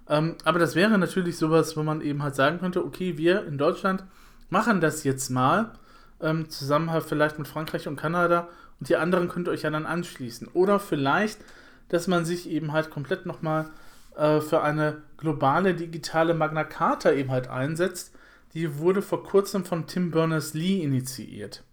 Ähm, 0.10 0.36
aber 0.44 0.60
das 0.60 0.76
wäre 0.76 0.98
natürlich 0.98 1.38
sowas, 1.38 1.78
wo 1.78 1.84
man 1.84 2.02
eben 2.02 2.24
halt 2.24 2.36
sagen 2.36 2.60
könnte, 2.60 2.84
okay, 2.84 3.18
wir 3.18 3.46
in 3.46 3.58
Deutschland 3.58 4.04
machen 4.50 4.82
das 4.82 5.04
jetzt 5.04 5.30
mal 5.30 5.74
ähm, 6.20 6.50
zusammen 6.50 6.92
halt 6.92 7.04
vielleicht 7.04 7.38
mit 7.38 7.48
Frankreich 7.48 7.88
und 7.88 7.96
Kanada 7.96 8.50
und 8.84 8.90
die 8.90 8.98
anderen 8.98 9.30
könnt 9.30 9.48
ihr 9.48 9.52
euch 9.52 9.62
ja 9.62 9.70
dann 9.70 9.86
anschließen. 9.86 10.50
Oder 10.50 10.78
vielleicht, 10.78 11.40
dass 11.88 12.08
man 12.08 12.26
sich 12.26 12.50
eben 12.50 12.74
halt 12.74 12.90
komplett 12.90 13.26
nochmal 13.26 13.70
äh, 14.18 14.42
für 14.42 14.62
eine 14.62 15.04
globale 15.16 15.74
digitale 15.74 16.34
Magna 16.34 16.66
Carta 16.66 17.14
eben 17.14 17.32
halt 17.32 17.48
einsetzt. 17.48 18.14
Die 18.54 18.80
wurde 18.80 19.02
vor 19.02 19.24
kurzem 19.24 19.64
von 19.64 19.88
Tim 19.88 20.12
Berners-Lee 20.12 20.84
initiiert. 20.84 21.64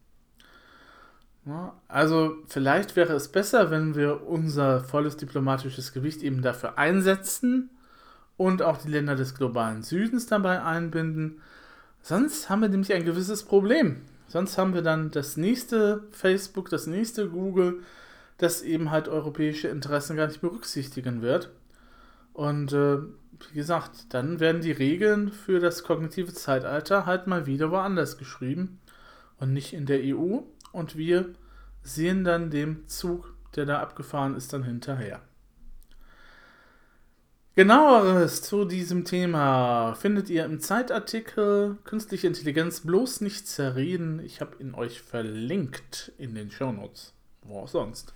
Ja, 1.47 1.75
also 1.89 2.37
vielleicht 2.47 2.95
wäre 2.95 3.15
es 3.15 3.27
besser, 3.27 3.73
wenn 3.73 3.97
wir 3.97 4.29
unser 4.29 4.79
volles 4.79 5.17
diplomatisches 5.17 5.93
Gewicht 5.93 6.23
eben 6.23 6.43
dafür 6.43 6.79
einsetzen 6.79 7.71
und 8.37 8.63
auch 8.63 8.77
die 8.77 8.91
Länder 8.91 9.17
des 9.17 9.35
globalen 9.35 9.83
Südens 9.83 10.27
dabei 10.27 10.63
einbinden. 10.63 11.41
Sonst 12.03 12.49
haben 12.49 12.63
wir 12.63 12.69
nämlich 12.69 12.93
ein 12.93 13.05
gewisses 13.05 13.43
Problem. 13.43 14.03
Sonst 14.31 14.59
haben 14.59 14.75
wir 14.75 14.83
dann 14.83 15.11
das 15.11 15.37
nächste 15.37 16.05
Facebook, 16.13 16.71
das 16.71 16.87
nächste 16.87 17.29
Google, 17.29 17.81
das 18.39 18.63
eben 18.63 18.93
halt 18.93 19.09
europäische 19.09 19.67
Interessen 19.67 20.17
gar 20.17 20.29
nicht 20.29 20.41
berücksichtigen 20.41 21.21
wird. 21.21 21.51
Und 22.33 22.73
äh, 22.73 22.99
wie 22.99 23.55
gesagt, 23.55 24.15
dann 24.15 24.39
werden 24.39 24.63
die 24.63 24.71
Regeln 24.71 25.33
für 25.33 25.59
das 25.59 25.83
kognitive 25.83 26.33
Zeitalter 26.33 27.07
halt 27.07 27.27
mal 27.27 27.47
wieder 27.47 27.73
woanders 27.73 28.19
geschrieben 28.19 28.79
und 29.41 29.53
nicht 29.53 29.73
in 29.73 29.85
der 29.85 29.99
EU. 30.05 30.39
Und 30.71 30.97
wir 30.97 31.31
sehen 31.83 32.23
dann 32.23 32.51
dem 32.51 32.87
Zug, 32.87 33.35
der 33.57 33.67
da 33.67 33.81
abgefahren 33.81 34.37
ist, 34.37 34.53
dann 34.53 34.63
hinterher. 34.63 35.21
Genaueres 37.57 38.43
zu 38.43 38.65
diesem 38.65 39.05
Thema 39.05 39.95
findet 39.95 40.31
ihr 40.31 40.45
im 40.45 40.61
Zeitartikel 40.61 41.79
Künstliche 41.83 42.29
Intelligenz 42.29 42.81
bloß 42.81 43.23
nicht 43.23 43.49
zerreden. 43.49 44.21
Ich 44.25 44.41
habe 44.41 44.57
ihn 44.61 44.73
euch 44.75 45.03
verlinkt 45.03 46.13
in 46.17 46.35
den 46.35 46.51
Shownotes. 46.51 47.13
Wo 47.43 47.61
auch 47.61 47.69
sonst. 47.69 48.13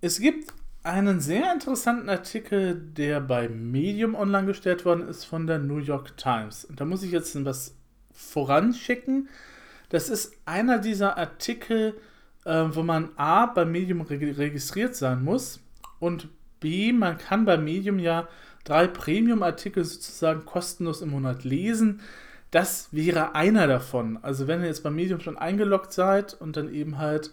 Es 0.00 0.20
gibt 0.20 0.52
einen 0.84 1.20
sehr 1.20 1.52
interessanten 1.52 2.08
Artikel, 2.08 2.74
der 2.74 3.20
bei 3.20 3.48
Medium 3.48 4.14
online 4.14 4.46
gestellt 4.46 4.84
worden 4.84 5.08
ist 5.08 5.24
von 5.24 5.46
der 5.46 5.58
New 5.58 5.78
York 5.78 6.16
Times. 6.16 6.64
Und 6.64 6.80
da 6.80 6.84
muss 6.84 7.02
ich 7.02 7.10
jetzt 7.10 7.44
was 7.44 7.74
voranschicken. 8.12 9.28
Das 9.88 10.08
ist 10.08 10.36
einer 10.46 10.78
dieser 10.78 11.18
Artikel, 11.18 12.00
äh, 12.44 12.64
wo 12.70 12.82
man 12.82 13.10
A 13.16 13.46
bei 13.46 13.64
Medium 13.64 14.00
registriert 14.02 14.94
sein 14.94 15.22
muss 15.22 15.60
und 15.98 16.28
B, 16.60 16.92
man 16.92 17.18
kann 17.18 17.44
bei 17.44 17.56
Medium 17.56 17.98
ja 17.98 18.28
drei 18.64 18.86
Premium-Artikel 18.86 19.84
sozusagen 19.84 20.44
kostenlos 20.44 21.00
im 21.00 21.10
Monat 21.10 21.44
lesen. 21.44 22.00
Das 22.50 22.88
wäre 22.92 23.34
einer 23.34 23.66
davon. 23.66 24.18
Also 24.22 24.46
wenn 24.46 24.60
ihr 24.60 24.66
jetzt 24.66 24.82
bei 24.82 24.90
Medium 24.90 25.20
schon 25.20 25.38
eingeloggt 25.38 25.92
seid 25.92 26.34
und 26.34 26.56
dann 26.56 26.72
eben 26.72 26.98
halt 26.98 27.30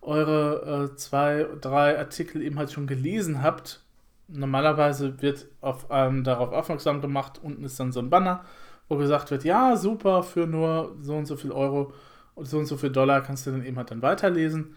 eure 0.00 0.90
äh, 0.92 0.96
zwei, 0.96 1.46
drei 1.60 1.98
Artikel 1.98 2.42
eben 2.42 2.58
halt 2.58 2.72
schon 2.72 2.86
gelesen 2.86 3.42
habt, 3.42 3.82
normalerweise 4.28 5.20
wird 5.20 5.46
auf, 5.60 5.86
ähm, 5.90 6.24
darauf 6.24 6.52
aufmerksam 6.52 7.00
gemacht, 7.00 7.40
unten 7.42 7.64
ist 7.64 7.78
dann 7.78 7.92
so 7.92 8.00
ein 8.00 8.10
Banner, 8.10 8.44
wo 8.88 8.96
gesagt 8.96 9.30
wird, 9.30 9.44
ja, 9.44 9.76
super, 9.76 10.22
für 10.22 10.46
nur 10.46 10.96
so 11.00 11.16
und 11.16 11.26
so 11.26 11.36
viel 11.36 11.52
Euro 11.52 11.92
und 12.40 12.46
so 12.46 12.58
und 12.58 12.66
so 12.66 12.76
viel 12.76 12.90
Dollar 12.90 13.20
kannst 13.20 13.46
du 13.46 13.52
dann 13.52 13.64
eben 13.64 13.76
halt 13.76 13.90
dann 13.90 14.02
weiterlesen. 14.02 14.74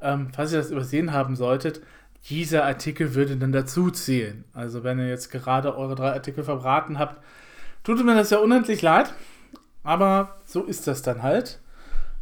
Ähm, 0.00 0.30
falls 0.34 0.52
ihr 0.52 0.58
das 0.58 0.70
übersehen 0.70 1.12
haben 1.12 1.36
solltet, 1.36 1.80
dieser 2.28 2.64
Artikel 2.64 3.14
würde 3.14 3.36
dann 3.36 3.52
dazu 3.52 3.90
zählen. 3.90 4.44
Also 4.52 4.84
wenn 4.84 4.98
ihr 4.98 5.08
jetzt 5.08 5.30
gerade 5.30 5.76
eure 5.76 5.94
drei 5.94 6.12
Artikel 6.12 6.44
verbraten 6.44 6.98
habt, 6.98 7.22
tut 7.84 8.04
mir 8.04 8.14
das 8.14 8.30
ja 8.30 8.38
unendlich 8.38 8.82
leid, 8.82 9.12
aber 9.82 10.36
so 10.44 10.64
ist 10.64 10.86
das 10.86 11.02
dann 11.02 11.22
halt. 11.22 11.60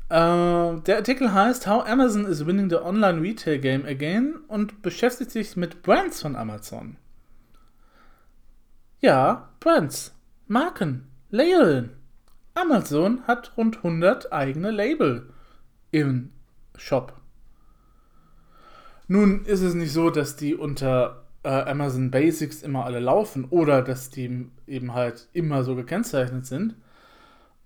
Äh, 0.09 0.81
der 0.81 0.96
Artikel 0.96 1.33
heißt 1.33 1.66
How 1.66 1.87
Amazon 1.87 2.24
is 2.24 2.44
winning 2.44 2.68
the 2.68 2.76
online 2.76 3.20
retail 3.20 3.59
game 3.59 3.85
again 3.87 4.37
und 4.48 4.83
beschäftigt 4.83 5.31
sich 5.31 5.57
mit 5.57 5.83
Brands 5.83 6.20
von 6.20 6.35
Amazon. 6.37 6.96
Ja, 9.00 9.48
Brands, 9.61 10.14
Marken, 10.46 11.07
Labeln. 11.31 12.00
Amazon 12.55 13.23
hat 13.27 13.57
rund 13.57 13.79
100 13.79 14.33
eigene 14.33 14.71
Label 14.71 15.33
im 15.91 16.33
Shop. 16.77 17.15
Nun 19.09 19.45
ist 19.45 19.61
es 19.61 19.75
nicht 19.75 19.93
so, 19.93 20.11
dass 20.11 20.37
die 20.37 20.55
unter 20.55 21.25
äh, 21.43 21.49
Amazon 21.49 22.11
Basics 22.11 22.63
immer 22.63 22.85
alle 22.85 23.01
laufen 23.01 23.45
oder 23.47 23.83
dass 23.83 24.11
die 24.11 24.49
eben 24.67 24.95
halt 24.95 25.29
immer 25.33 25.65
so 25.65 25.75
gekennzeichnet 25.75 26.47
sind, 26.47 26.77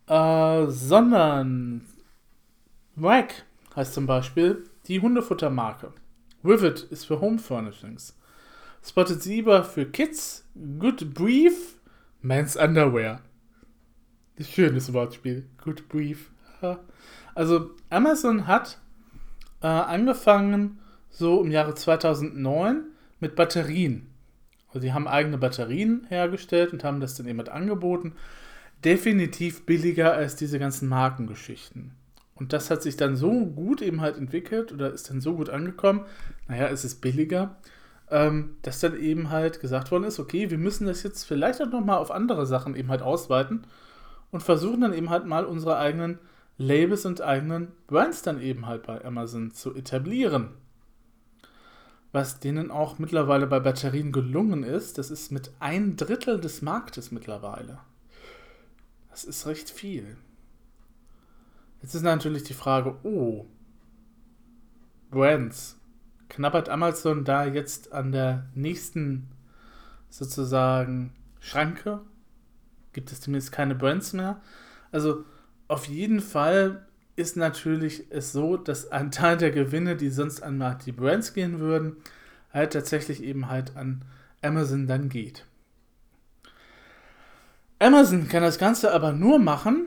äh, 0.06 0.66
sondern 0.66 1.82
Wag 2.96 3.44
heißt 3.74 3.94
zum 3.94 4.06
Beispiel 4.06 4.64
die 4.86 5.00
Hundefuttermarke. 5.00 5.92
Rivet 6.44 6.82
ist 6.82 7.06
für 7.06 7.20
Home 7.20 7.38
Furnishings. 7.38 8.16
Spotted 8.82 9.22
Zebra 9.22 9.62
für 9.62 9.86
Kids. 9.86 10.46
Good 10.78 11.14
Brief, 11.14 11.80
Men's 12.20 12.54
Underwear. 12.56 13.20
Schönes 14.40 14.92
Wortspiel. 14.92 15.44
Good 15.62 15.88
Brief. 15.88 16.30
Also 17.36 17.70
Amazon 17.88 18.48
hat 18.48 18.78
äh, 19.62 19.68
angefangen 19.68 20.80
so 21.08 21.40
im 21.40 21.52
Jahre 21.52 21.74
2009 21.74 22.82
mit 23.20 23.36
Batterien. 23.36 24.08
Also 24.68 24.80
die 24.80 24.92
haben 24.92 25.06
eigene 25.06 25.38
Batterien 25.38 26.06
hergestellt 26.08 26.72
und 26.72 26.82
haben 26.82 27.00
das 27.00 27.14
dann 27.14 27.28
eben 27.28 27.40
angeboten. 27.46 28.14
Definitiv 28.84 29.66
billiger 29.66 30.14
als 30.14 30.34
diese 30.34 30.58
ganzen 30.58 30.88
Markengeschichten. 30.88 31.92
Und 32.34 32.52
das 32.52 32.72
hat 32.72 32.82
sich 32.82 32.96
dann 32.96 33.14
so 33.14 33.46
gut 33.46 33.82
eben 33.82 34.00
halt 34.00 34.16
entwickelt 34.16 34.72
oder 34.72 34.92
ist 34.92 35.10
dann 35.10 35.20
so 35.20 35.36
gut 35.36 35.48
angekommen, 35.48 36.06
naja, 36.48 36.66
es 36.66 36.84
ist 36.84 37.00
billiger, 37.00 37.54
ähm, 38.10 38.56
dass 38.62 38.80
dann 38.80 38.98
eben 38.98 39.30
halt 39.30 39.60
gesagt 39.60 39.92
worden 39.92 40.02
ist, 40.02 40.18
okay, 40.18 40.50
wir 40.50 40.58
müssen 40.58 40.88
das 40.88 41.04
jetzt 41.04 41.22
vielleicht 41.22 41.62
auch 41.62 41.70
nochmal 41.70 41.98
auf 41.98 42.10
andere 42.10 42.46
Sachen 42.46 42.74
eben 42.74 42.88
halt 42.88 43.02
ausweiten 43.02 43.64
und 44.34 44.42
versuchen 44.42 44.80
dann 44.80 44.92
eben 44.92 45.10
halt 45.10 45.26
mal 45.26 45.44
unsere 45.44 45.78
eigenen 45.78 46.18
Labels 46.58 47.06
und 47.06 47.20
eigenen 47.20 47.70
Brands 47.86 48.22
dann 48.22 48.40
eben 48.40 48.66
halt 48.66 48.82
bei 48.82 49.04
Amazon 49.04 49.52
zu 49.52 49.76
etablieren. 49.76 50.48
Was 52.10 52.40
denen 52.40 52.72
auch 52.72 52.98
mittlerweile 52.98 53.46
bei 53.46 53.60
Batterien 53.60 54.10
gelungen 54.10 54.64
ist, 54.64 54.98
das 54.98 55.12
ist 55.12 55.30
mit 55.30 55.52
ein 55.60 55.94
Drittel 55.94 56.40
des 56.40 56.62
Marktes 56.62 57.12
mittlerweile. 57.12 57.78
Das 59.10 59.22
ist 59.22 59.46
recht 59.46 59.70
viel. 59.70 60.16
Jetzt 61.80 61.94
ist 61.94 62.02
natürlich 62.02 62.42
die 62.42 62.54
Frage, 62.54 62.96
oh, 63.04 63.46
Brands, 65.12 65.78
knabbert 66.28 66.68
Amazon 66.68 67.24
da 67.24 67.44
jetzt 67.44 67.92
an 67.92 68.10
der 68.10 68.50
nächsten 68.52 69.28
sozusagen 70.10 71.12
Schranke? 71.38 72.00
Gibt 72.94 73.12
es 73.12 73.20
demnächst 73.20 73.52
keine 73.52 73.74
Brands 73.74 74.14
mehr? 74.14 74.40
Also 74.90 75.24
auf 75.68 75.86
jeden 75.86 76.20
Fall 76.20 76.86
ist 77.16 77.36
natürlich 77.36 78.04
es 78.10 78.32
so, 78.32 78.56
dass 78.56 78.90
ein 78.90 79.10
Teil 79.10 79.36
der 79.36 79.50
Gewinne, 79.50 79.96
die 79.96 80.08
sonst 80.08 80.42
an 80.42 80.78
die 80.84 80.92
Brands 80.92 81.34
gehen 81.34 81.60
würden, 81.60 81.96
halt 82.52 82.72
tatsächlich 82.72 83.22
eben 83.22 83.48
halt 83.48 83.76
an 83.76 84.04
Amazon 84.42 84.86
dann 84.86 85.08
geht. 85.08 85.44
Amazon 87.78 88.28
kann 88.28 88.42
das 88.42 88.58
Ganze 88.58 88.92
aber 88.92 89.12
nur 89.12 89.38
machen, 89.38 89.86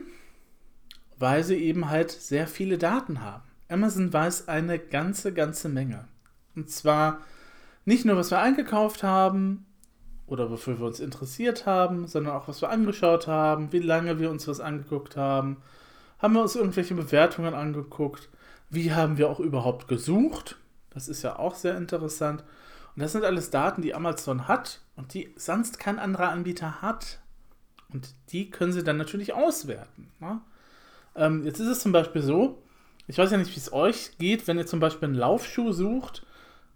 weil 1.18 1.42
sie 1.42 1.56
eben 1.56 1.88
halt 1.88 2.10
sehr 2.10 2.46
viele 2.46 2.78
Daten 2.78 3.22
haben. 3.22 3.42
Amazon 3.68 4.12
weiß 4.12 4.48
eine 4.48 4.78
ganze, 4.78 5.32
ganze 5.32 5.68
Menge. 5.68 6.06
Und 6.54 6.70
zwar 6.70 7.20
nicht 7.84 8.04
nur, 8.04 8.16
was 8.16 8.30
wir 8.30 8.40
eingekauft 8.40 9.02
haben 9.02 9.66
oder 10.28 10.50
wofür 10.50 10.78
wir 10.78 10.86
uns 10.86 11.00
interessiert 11.00 11.66
haben, 11.66 12.06
sondern 12.06 12.34
auch, 12.34 12.48
was 12.48 12.60
wir 12.60 12.70
angeschaut 12.70 13.26
haben, 13.26 13.72
wie 13.72 13.78
lange 13.78 14.18
wir 14.18 14.30
uns 14.30 14.46
was 14.46 14.60
angeguckt 14.60 15.16
haben. 15.16 15.56
Haben 16.18 16.34
wir 16.34 16.42
uns 16.42 16.54
irgendwelche 16.54 16.94
Bewertungen 16.94 17.54
angeguckt? 17.54 18.28
Wie 18.70 18.92
haben 18.92 19.16
wir 19.16 19.30
auch 19.30 19.40
überhaupt 19.40 19.88
gesucht? 19.88 20.56
Das 20.90 21.08
ist 21.08 21.22
ja 21.22 21.38
auch 21.38 21.54
sehr 21.54 21.76
interessant. 21.76 22.44
Und 22.94 23.02
das 23.02 23.12
sind 23.12 23.24
alles 23.24 23.50
Daten, 23.50 23.82
die 23.82 23.94
Amazon 23.94 24.48
hat 24.48 24.80
und 24.96 25.14
die 25.14 25.32
sonst 25.36 25.78
kein 25.78 25.98
anderer 25.98 26.28
Anbieter 26.28 26.82
hat. 26.82 27.20
Und 27.92 28.14
die 28.30 28.50
können 28.50 28.72
sie 28.72 28.84
dann 28.84 28.98
natürlich 28.98 29.32
auswerten. 29.32 30.10
Ne? 30.20 30.40
Ähm, 31.14 31.44
jetzt 31.44 31.60
ist 31.60 31.68
es 31.68 31.80
zum 31.80 31.92
Beispiel 31.92 32.20
so, 32.22 32.62
ich 33.06 33.16
weiß 33.16 33.30
ja 33.30 33.38
nicht, 33.38 33.54
wie 33.54 33.60
es 33.60 33.72
euch 33.72 34.18
geht, 34.18 34.46
wenn 34.46 34.58
ihr 34.58 34.66
zum 34.66 34.80
Beispiel 34.80 35.08
einen 35.08 35.16
Laufschuh 35.16 35.72
sucht. 35.72 36.26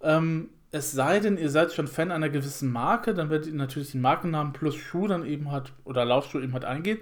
Ähm, 0.01 0.49
es 0.73 0.91
sei 0.91 1.21
denn, 1.21 1.37
ihr 1.37 1.51
seid 1.51 1.73
schon 1.73 1.87
Fan 1.87 2.11
einer 2.11 2.31
gewissen 2.31 2.73
Marke, 2.73 3.13
dann 3.15 3.29
werdet 3.29 3.47
ihr 3.47 3.55
natürlich 3.55 3.93
den 3.93 4.01
Markennamen 4.01 4.55
plus 4.55 4.75
Schuh 4.75 5.07
dann 5.07 5.25
eben 5.27 5.53
halt, 5.53 5.73
oder 5.85 6.05
Laufschuh 6.07 6.41
eben 6.41 6.55
halt 6.55 6.65
eingehen, 6.65 6.99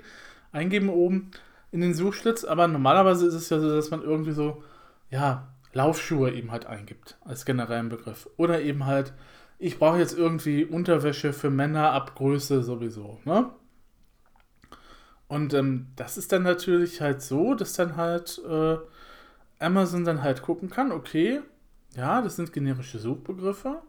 eingeben 0.53 0.89
oben 0.91 1.31
in 1.71 1.81
den 1.81 1.95
Suchschlitz. 1.95 2.45
Aber 2.45 2.67
normalerweise 2.67 3.27
ist 3.29 3.35
es 3.35 3.49
ja 3.49 3.61
so, 3.61 3.75
dass 3.75 3.91
man 3.91 4.03
irgendwie 4.03 4.33
so, 4.33 4.65
ja, 5.09 5.55
Laufschuhe 5.73 6.33
eben 6.33 6.51
halt 6.51 6.67
eingibt, 6.67 7.17
als 7.25 7.45
generellen 7.45 7.89
Begriff. 7.89 8.29
Oder 8.37 8.61
eben 8.61 8.87
halt, 8.87 9.13
ich 9.61 9.79
brauche 9.79 9.99
jetzt 9.99 10.19
irgendwie 10.19 10.65
Unterwäsche 10.65 11.33
für 11.33 11.51
Männer 11.51 11.93
ab 11.93 12.17
Größe 12.17 12.65
sowieso, 12.65 13.21
ne? 13.25 13.51
Und 15.29 15.55
ähm, 15.55 15.93
das 15.95 16.19
ist 16.19 16.33
dann 16.33 16.43
natürlich 16.43 17.01
halt 17.01 17.23
so, 17.23 17.55
dass 17.55 17.75
dann 17.75 17.95
halt 17.97 18.43
äh, 18.49 18.79
Amazon 19.61 20.05
dann 20.05 20.25
halt 20.25 20.43
gucken 20.43 20.71
kann, 20.71 20.91
okay, 20.91 21.41
ja, 21.97 22.23
das 22.23 22.37
sind 22.37 22.53
generische 22.53 22.99
Suchbegriffe. 22.99 23.83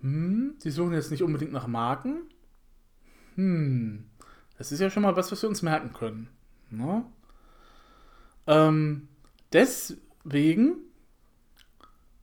Hm, 0.00 0.56
die 0.62 0.70
suchen 0.70 0.92
jetzt 0.92 1.10
nicht 1.10 1.22
unbedingt 1.22 1.52
nach 1.52 1.66
Marken. 1.66 2.22
Hm, 3.34 4.04
das 4.56 4.72
ist 4.72 4.80
ja 4.80 4.90
schon 4.90 5.02
mal 5.02 5.16
was, 5.16 5.30
was 5.30 5.42
wir 5.42 5.48
uns 5.48 5.62
merken 5.62 5.92
können. 5.92 6.28
Ne? 6.70 7.04
Ähm, 8.46 9.08
deswegen 9.52 10.78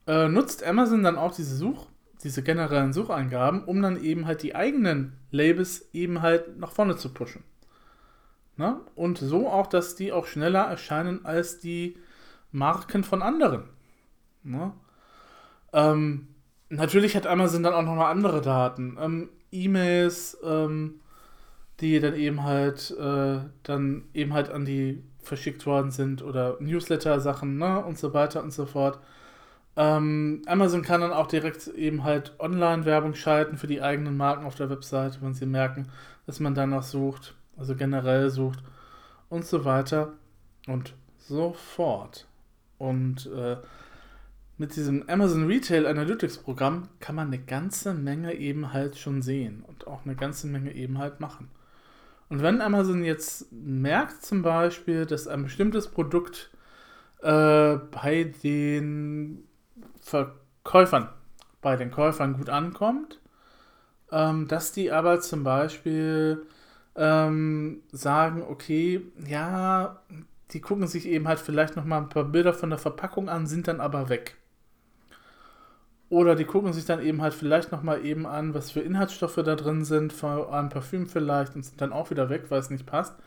äh, 0.08 0.28
nutzt 0.28 0.64
Amazon 0.64 1.04
dann 1.04 1.18
auch 1.18 1.34
diese 1.34 1.56
Such, 1.56 1.88
diese 2.24 2.44
generellen 2.44 2.94
Sucheingaben, 2.94 3.64
um 3.64 3.82
dann 3.82 4.02
eben 4.02 4.26
halt 4.26 4.44
die 4.44 4.56
eigenen 4.56 5.18
Labels 5.32 5.90
eben 5.94 6.22
halt 6.22 6.58
nach 6.58 6.72
vorne 6.72 6.98
zu 6.98 7.14
pushen. 7.14 7.44
Ne? 8.58 8.80
Und 8.96 9.18
so 9.18 9.50
auch, 9.50 9.68
dass 9.68 9.96
die 9.96 10.12
auch 10.12 10.28
schneller 10.28 10.64
erscheinen 10.64 11.26
als 11.26 11.60
die 11.60 11.98
Marken 12.52 13.04
von 13.04 13.22
anderen. 13.22 13.70
Ne? 14.46 14.72
Ähm, 15.74 16.28
natürlich 16.70 17.16
hat 17.16 17.28
Amazon 17.28 17.64
dann 17.64 17.74
auch 17.74 17.84
noch 17.84 17.96
mal 17.96 18.10
andere 18.10 18.42
Daten. 18.42 18.98
Ähm, 19.00 19.30
E-Mails, 19.52 20.38
ähm, 20.44 21.02
die 21.82 22.00
dann 22.00 22.16
eben 22.16 22.44
halt 22.44 22.92
äh, 22.92 23.40
dann 23.64 24.06
eben 24.14 24.34
halt 24.34 24.50
an 24.50 24.66
die 24.66 25.04
verschickt 25.22 25.66
worden 25.66 25.92
sind 25.92 26.22
oder 26.22 26.58
Newsletter-Sachen 26.60 27.58
ne? 27.58 27.84
und 27.84 27.98
so 27.98 28.14
weiter 28.14 28.44
und 28.44 28.54
so 28.54 28.66
fort. 28.66 29.00
Ähm, 29.76 30.42
Amazon 30.46 30.84
kann 30.84 31.02
dann 31.02 31.12
auch 31.12 31.28
direkt 31.28 31.68
eben 31.68 32.04
halt 32.04 32.34
Online-Werbung 32.40 33.14
schalten 33.14 33.58
für 33.58 33.68
die 33.68 33.82
eigenen 33.82 34.16
Marken 34.16 34.46
auf 34.46 34.56
der 34.56 34.70
Webseite, 34.70 35.18
wenn 35.22 35.34
sie 35.34 35.46
merken, 35.46 35.90
dass 36.26 36.40
man 36.40 36.56
danach 36.56 36.84
sucht 36.84 37.36
also 37.58 37.76
generell 37.76 38.30
sucht 38.30 38.60
und 39.30 39.46
so 39.46 39.66
weiter 39.66 40.14
und 40.68 40.94
so 41.18 41.54
fort. 41.54 42.28
Und 42.78 43.28
äh, 43.28 43.58
mit 44.58 44.76
diesem 44.76 45.08
Amazon 45.10 45.48
Retail 45.48 45.86
Analytics 45.86 46.38
Programm 46.38 46.88
kann 47.00 47.16
man 47.16 47.28
eine 47.28 47.40
ganze 47.40 47.94
Menge 47.94 48.34
eben 48.34 48.74
halt 48.74 48.98
schon 48.98 49.22
sehen 49.22 49.64
und 49.68 49.88
auch 49.88 50.06
eine 50.06 50.16
ganze 50.16 50.48
Menge 50.48 50.74
eben 50.74 50.98
halt 50.98 51.20
machen. 51.20 51.50
Und 52.30 52.42
wenn 52.42 52.62
Amazon 52.62 53.04
jetzt 53.04 53.52
merkt 53.52 54.24
zum 54.24 54.42
Beispiel, 54.42 55.06
dass 55.06 55.28
ein 55.28 55.44
bestimmtes 55.44 55.88
Produkt 55.88 56.52
äh, 57.22 57.76
bei 57.76 58.34
den 58.44 59.44
Verkäufern 60.00 61.10
bei 61.66 61.76
den 61.76 61.90
Käufern 61.90 62.38
gut 62.38 62.50
ankommt, 62.50 63.20
ähm, 64.12 64.48
dass 64.48 64.72
die 64.72 64.92
aber 64.92 65.20
zum 65.20 65.44
Beispiel 65.44 66.46
ähm, 66.96 67.82
sagen, 67.92 68.44
okay, 68.48 69.02
ja, 69.28 70.04
die 70.52 70.62
gucken 70.62 70.86
sich 70.86 71.08
eben 71.08 71.28
halt 71.28 71.40
vielleicht 71.40 71.76
noch 71.76 71.84
mal 71.84 71.98
ein 71.98 72.10
paar 72.10 72.26
Bilder 72.26 72.54
von 72.54 72.70
der 72.70 72.78
Verpackung 72.78 73.30
an, 73.30 73.48
sind 73.48 73.68
dann 73.68 73.82
aber 73.82 74.10
weg. 74.10 74.38
Oder 76.16 76.36
die 76.36 76.46
gucken 76.46 76.72
sich 76.72 76.86
dann 76.86 77.02
eben 77.02 77.22
halt 77.22 77.34
vielleicht 77.34 77.74
noch 77.74 77.84
mal 77.84 78.06
eben 78.06 78.26
an, 78.26 78.54
was 78.54 78.72
für 78.72 78.80
Inhaltsstoffe 78.80 79.36
da 79.36 79.54
drin 79.58 79.84
sind, 79.84 80.14
von 80.14 80.48
einem 80.48 80.70
Parfüm 80.70 81.08
vielleicht, 81.08 81.58
und 81.58 81.66
sind 81.66 81.82
dann 81.82 81.92
auch 81.92 82.10
wieder 82.10 82.30
weg, 82.30 82.46
weil 82.48 82.62
es 82.62 82.70
nicht 82.70 82.86
passt. 82.86 83.18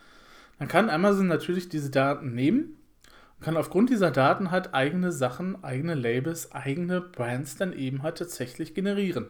Dann 0.59 0.68
kann 0.68 0.88
Amazon 0.88 1.27
natürlich 1.27 1.68
diese 1.68 1.90
Daten 1.90 2.35
nehmen 2.35 2.79
und 3.37 3.44
kann 3.44 3.59
aufgrund 3.59 3.90
dieser 3.90 4.11
Daten 4.11 4.51
halt 4.51 4.72
eigene 4.72 5.12
Sachen, 5.12 5.62
eigene 5.62 5.94
Labels, 5.96 6.53
eigene 6.53 7.03
Brands 7.03 7.57
dann 7.57 7.74
eben 7.74 8.03
halt 8.03 8.16
tatsächlich 8.16 8.72
generieren. 8.72 9.27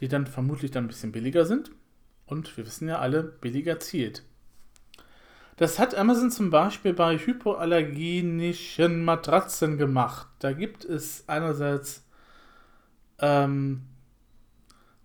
Die 0.00 0.08
dann 0.08 0.26
vermutlich 0.26 0.72
dann 0.72 0.86
ein 0.86 0.88
bisschen 0.88 1.12
billiger 1.12 1.44
sind. 1.44 1.70
Und 2.26 2.56
wir 2.56 2.66
wissen 2.66 2.88
ja 2.88 2.98
alle, 2.98 3.22
billiger 3.22 3.78
zielt. 3.78 4.24
Das 5.56 5.78
hat 5.78 5.94
Amazon 5.94 6.32
zum 6.32 6.50
Beispiel 6.50 6.94
bei 6.94 7.16
hypoallergenischen 7.16 9.04
Matratzen 9.04 9.78
gemacht. 9.78 10.26
Da 10.40 10.52
gibt 10.52 10.84
es 10.84 11.28
einerseits 11.28 12.09
ähm, 13.20 13.82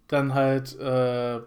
dann 0.07 0.33
halt 0.33 0.77
äh, 0.79 1.41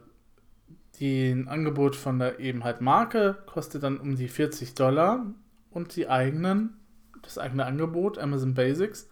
den 1.00 1.48
Angebot 1.48 1.96
von 1.96 2.18
der 2.18 2.40
eben 2.40 2.64
halt 2.64 2.80
Marke, 2.80 3.38
kostet 3.46 3.82
dann 3.82 3.98
um 3.98 4.16
die 4.16 4.28
40 4.28 4.74
Dollar 4.74 5.26
und 5.70 5.94
die 5.96 6.08
eigenen, 6.08 6.76
das 7.22 7.38
eigene 7.38 7.66
Angebot, 7.66 8.18
Amazon 8.18 8.54
Basics, 8.54 9.08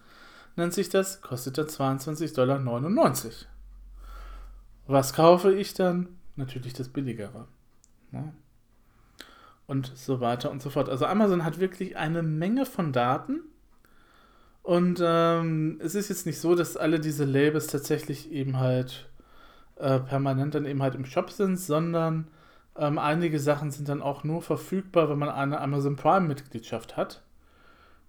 nennt 0.57 0.75
sich 0.75 0.88
das, 0.88 1.21
kostet 1.21 1.59
dann 1.59 1.66
22,99 1.66 2.35
Dollar. 2.35 2.61
Was 4.87 5.12
kaufe 5.12 5.53
ich 5.53 5.75
dann? 5.75 6.09
Natürlich 6.37 6.73
das 6.75 6.88
billigere. 6.88 7.47
Ja. 8.12 8.21
Ne? 8.21 8.33
Und 9.66 9.90
so 9.97 10.21
weiter 10.21 10.53
und 10.53 10.62
so 10.62 10.71
fort. 10.71 10.88
Also 10.88 11.07
Amazon 11.07 11.45
hat 11.45 11.59
wirklich 11.59 11.97
eine 11.97 12.23
Menge 12.23 12.66
von 12.66 12.92
Daten 12.92 13.40
und 14.66 15.00
ähm, 15.00 15.79
es 15.81 15.94
ist 15.94 16.09
jetzt 16.09 16.26
nicht 16.26 16.40
so, 16.40 16.57
dass 16.57 16.76
alle 16.76 16.98
diese 16.98 17.24
Labels 17.24 17.68
tatsächlich 17.68 18.33
eben 18.33 18.59
halt 18.59 19.09
äh, 19.76 20.00
permanent 20.00 20.57
dann 20.57 20.64
eben 20.64 20.83
halt 20.83 20.96
im 20.96 21.05
Shop 21.05 21.31
sind, 21.31 21.57
sondern 21.57 22.26
ähm, 22.74 22.98
einige 22.98 23.38
Sachen 23.38 23.70
sind 23.70 23.88
dann 23.88 24.02
auch 24.02 24.24
nur 24.24 24.42
verfügbar, 24.42 25.09
wenn 25.09 25.20
man 25.20 25.29
eine 25.29 25.61
Amazon 25.61 25.94
Prime-Mitgliedschaft 25.94 26.96
hat. 26.96 27.22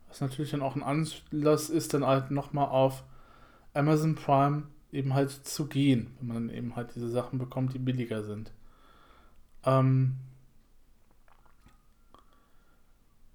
Was 0.08 0.20
natürlich 0.20 0.50
dann 0.50 0.64
auch 0.64 0.76
ein 0.76 0.82
Anlass 0.82 1.70
ist, 1.70 1.94
dann 1.94 2.04
halt 2.04 2.32
nochmal 2.32 2.70
auf 2.70 3.04
Amazon 3.76 4.16
Prime 4.16 4.64
eben 4.92 5.14
halt 5.14 5.30
zu 5.30 5.68
gehen, 5.68 6.16
wenn 6.18 6.28
man 6.28 6.48
dann 6.48 6.58
eben 6.58 6.76
halt 6.76 6.96
diese 6.96 7.10
Sachen 7.10 7.38
bekommt, 7.38 7.76
die 7.76 7.80
billiger 7.80 8.24
sind. 8.24 8.52
Ähm, 9.64 10.16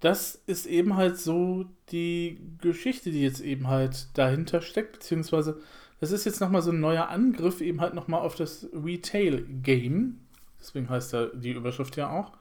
das 0.03 0.35
ist 0.47 0.65
eben 0.65 0.97
halt 0.97 1.17
so 1.17 1.63
die 1.89 2.37
Geschichte, 2.59 3.09
die 3.09 3.21
jetzt 3.21 3.39
eben 3.39 3.67
halt 3.67 4.17
dahinter 4.17 4.61
steckt, 4.61 4.91
beziehungsweise 4.91 5.61
das 6.01 6.11
ist 6.11 6.25
jetzt 6.25 6.41
nochmal 6.41 6.61
so 6.61 6.71
ein 6.71 6.81
neuer 6.81 7.07
Angriff 7.07 7.61
eben 7.61 7.79
halt 7.79 7.93
nochmal 7.93 8.19
auf 8.19 8.35
das 8.35 8.67
Retail-Game. 8.73 10.19
Deswegen 10.59 10.89
heißt 10.89 11.13
ja 11.13 11.27
die 11.27 11.51
Überschrift 11.51 11.95
ja 11.95 12.09
auch. 12.09 12.33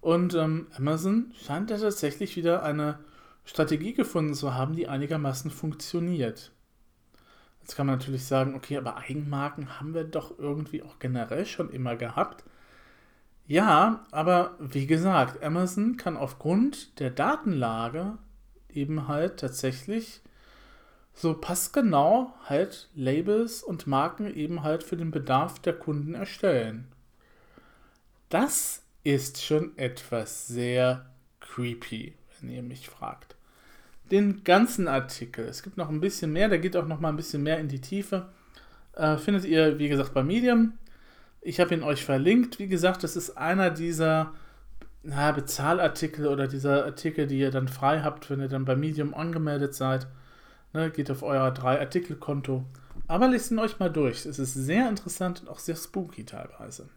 Und 0.00 0.32
ähm, 0.32 0.68
Amazon 0.78 1.30
scheint 1.44 1.70
ja 1.70 1.76
tatsächlich 1.76 2.36
wieder 2.36 2.62
eine 2.62 2.98
Strategie 3.44 3.92
gefunden 3.92 4.32
zu 4.32 4.54
haben, 4.54 4.74
die 4.74 4.88
einigermaßen 4.88 5.50
funktioniert. 5.50 6.52
Jetzt 7.60 7.76
kann 7.76 7.86
man 7.86 7.98
natürlich 7.98 8.24
sagen, 8.24 8.54
okay, 8.54 8.78
aber 8.78 8.96
Eigenmarken 8.96 9.78
haben 9.78 9.92
wir 9.92 10.04
doch 10.04 10.38
irgendwie 10.38 10.82
auch 10.82 10.98
generell 11.00 11.44
schon 11.44 11.68
immer 11.68 11.96
gehabt. 11.96 12.44
Ja, 13.48 14.04
aber 14.10 14.56
wie 14.60 14.86
gesagt, 14.86 15.42
Amazon 15.42 15.96
kann 15.96 16.18
aufgrund 16.18 17.00
der 17.00 17.08
Datenlage 17.08 18.18
eben 18.68 19.08
halt 19.08 19.40
tatsächlich 19.40 20.20
so 21.14 21.32
passgenau 21.32 22.34
halt 22.44 22.90
Labels 22.94 23.62
und 23.62 23.86
Marken 23.86 24.32
eben 24.32 24.62
halt 24.62 24.82
für 24.84 24.98
den 24.98 25.10
Bedarf 25.10 25.58
der 25.60 25.72
Kunden 25.72 26.14
erstellen. 26.14 26.88
Das 28.28 28.82
ist 29.02 29.42
schon 29.42 29.76
etwas 29.78 30.46
sehr 30.46 31.06
creepy, 31.40 32.12
wenn 32.38 32.50
ihr 32.50 32.62
mich 32.62 32.90
fragt. 32.90 33.34
Den 34.10 34.44
ganzen 34.44 34.88
Artikel, 34.88 35.46
es 35.46 35.62
gibt 35.62 35.78
noch 35.78 35.88
ein 35.88 36.00
bisschen 36.00 36.34
mehr, 36.34 36.50
der 36.50 36.58
geht 36.58 36.76
auch 36.76 36.86
noch 36.86 37.00
mal 37.00 37.08
ein 37.08 37.16
bisschen 37.16 37.42
mehr 37.42 37.58
in 37.58 37.68
die 37.68 37.80
Tiefe, 37.80 38.28
äh, 38.92 39.16
findet 39.16 39.46
ihr, 39.46 39.78
wie 39.78 39.88
gesagt, 39.88 40.12
bei 40.12 40.22
Medium. 40.22 40.74
Ich 41.48 41.60
habe 41.60 41.72
ihn 41.72 41.82
euch 41.82 42.04
verlinkt. 42.04 42.58
Wie 42.58 42.68
gesagt, 42.68 43.02
das 43.02 43.16
ist 43.16 43.38
einer 43.38 43.70
dieser 43.70 44.34
na, 45.02 45.32
Bezahlartikel 45.32 46.26
oder 46.26 46.46
dieser 46.46 46.84
Artikel, 46.84 47.26
die 47.26 47.38
ihr 47.38 47.50
dann 47.50 47.68
frei 47.68 48.02
habt, 48.02 48.28
wenn 48.28 48.40
ihr 48.40 48.48
dann 48.48 48.66
bei 48.66 48.76
Medium 48.76 49.14
angemeldet 49.14 49.74
seid. 49.74 50.08
Ne, 50.74 50.90
geht 50.90 51.10
auf 51.10 51.22
euer 51.22 51.48
3-Artikel-Konto. 51.48 52.66
Aber 53.06 53.28
lest 53.28 53.50
ihn 53.50 53.58
euch 53.58 53.78
mal 53.78 53.88
durch. 53.88 54.26
Es 54.26 54.38
ist 54.38 54.52
sehr 54.52 54.90
interessant 54.90 55.40
und 55.40 55.48
auch 55.48 55.58
sehr 55.58 55.76
spooky 55.76 56.26
teilweise. 56.26 56.90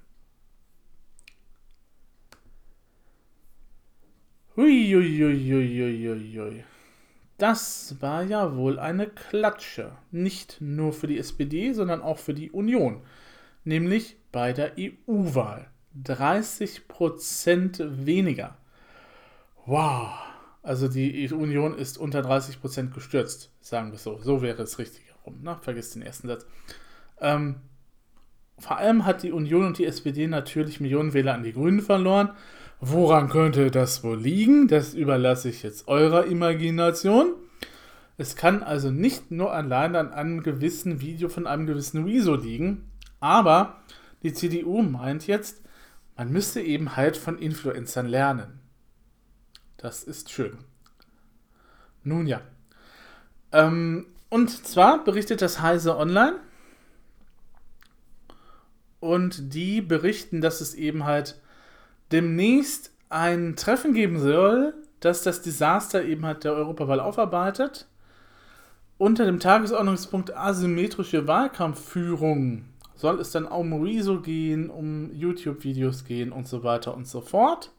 Huiuiuiuiuiui. 4.57 6.65
Das 7.37 7.95
war 8.01 8.23
ja 8.23 8.57
wohl 8.57 8.79
eine 8.79 9.07
Klatsche. 9.07 9.93
Nicht 10.11 10.59
nur 10.59 10.91
für 10.91 11.07
die 11.07 11.19
SPD, 11.19 11.71
sondern 11.71 12.01
auch 12.01 12.17
für 12.17 12.33
die 12.33 12.51
Union 12.51 13.01
nämlich 13.63 14.17
bei 14.31 14.53
der 14.53 14.73
EU-Wahl. 14.77 15.67
30% 16.03 18.05
weniger. 18.05 18.57
Wow. 19.65 20.09
Also 20.63 20.87
die 20.87 21.27
Union 21.33 21.77
ist 21.77 21.97
unter 21.97 22.21
30% 22.21 22.93
gestürzt, 22.93 23.51
sagen 23.61 23.91
wir 23.91 23.97
so. 23.97 24.19
So 24.21 24.41
wäre 24.41 24.63
es 24.63 24.79
richtig 24.79 25.03
herum. 25.07 25.41
Ne? 25.41 25.57
Vergiss 25.61 25.91
den 25.91 26.01
ersten 26.01 26.27
Satz. 26.27 26.45
Ähm, 27.19 27.55
vor 28.57 28.77
allem 28.77 29.05
hat 29.05 29.23
die 29.23 29.31
Union 29.31 29.65
und 29.65 29.77
die 29.79 29.85
SPD 29.85 30.27
natürlich 30.27 30.79
Millionen 30.79 31.13
Wähler 31.13 31.33
an 31.33 31.43
die 31.43 31.53
Grünen 31.53 31.81
verloren. 31.81 32.29
Woran 32.79 33.29
könnte 33.29 33.71
das 33.71 34.03
wohl 34.03 34.19
liegen? 34.19 34.67
Das 34.67 34.93
überlasse 34.93 35.49
ich 35.49 35.63
jetzt 35.63 35.87
eurer 35.87 36.25
Imagination. 36.25 37.33
Es 38.17 38.35
kann 38.35 38.61
also 38.61 38.91
nicht 38.91 39.31
nur 39.31 39.51
allein 39.51 39.95
an 39.95 40.13
einem 40.13 40.43
gewissen 40.43 41.01
Video 41.01 41.27
von 41.27 41.47
einem 41.47 41.65
gewissen 41.65 42.03
Rezo 42.03 42.35
liegen, 42.35 42.90
aber 43.21 43.77
die 44.23 44.33
CDU 44.33 44.81
meint 44.81 45.27
jetzt, 45.27 45.61
man 46.17 46.31
müsste 46.31 46.61
eben 46.61 46.97
halt 46.97 47.15
von 47.15 47.39
Influencern 47.39 48.07
lernen. 48.07 48.59
Das 49.77 50.03
ist 50.03 50.29
schön. 50.29 50.59
Nun 52.03 52.27
ja. 52.27 52.41
Ähm, 53.51 54.05
und 54.29 54.49
zwar 54.49 55.03
berichtet 55.03 55.41
das 55.41 55.61
Heise 55.61 55.97
Online. 55.97 56.35
Und 58.99 59.53
die 59.55 59.81
berichten, 59.81 60.41
dass 60.41 60.61
es 60.61 60.75
eben 60.75 61.05
halt 61.05 61.39
demnächst 62.11 62.91
ein 63.09 63.55
Treffen 63.55 63.93
geben 63.93 64.19
soll, 64.19 64.75
das 64.99 65.23
das 65.23 65.41
Desaster 65.41 66.03
eben 66.03 66.25
halt 66.25 66.43
der 66.43 66.53
Europawahl 66.53 66.99
aufarbeitet. 66.99 67.87
Unter 68.97 69.25
dem 69.25 69.39
Tagesordnungspunkt 69.39 70.35
asymmetrische 70.35 71.27
Wahlkampfführung 71.27 72.65
soll 73.01 73.19
es 73.19 73.31
dann 73.31 73.45
um 73.45 73.73
Rezo 73.83 74.21
gehen, 74.21 74.69
um 74.69 75.11
YouTube-Videos 75.13 76.05
gehen 76.05 76.31
und 76.31 76.47
so 76.47 76.63
weiter 76.63 76.95
und 76.95 77.07
so 77.07 77.19
fort. 77.19 77.71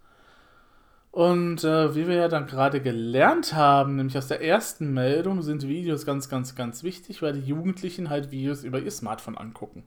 Und 1.13 1.63
äh, 1.63 1.95
wie 1.95 2.09
wir 2.09 2.17
ja 2.17 2.29
dann 2.29 2.47
gerade 2.47 2.81
gelernt 2.81 3.55
haben, 3.55 3.97
nämlich 3.97 4.19
aus 4.19 4.29
der 4.29 4.43
ersten 4.43 4.93
Meldung, 4.93 5.43
sind 5.43 5.69
Videos 5.69 6.07
ganz, 6.07 6.29
ganz, 6.29 6.55
ganz 6.55 6.83
wichtig, 6.83 7.23
weil 7.23 7.35
die 7.35 7.47
Jugendlichen 7.47 8.11
halt 8.11 8.31
Videos 8.31 8.65
über 8.65 8.81
ihr 8.81 8.91
Smartphone 8.91 9.39
angucken. 9.39 9.85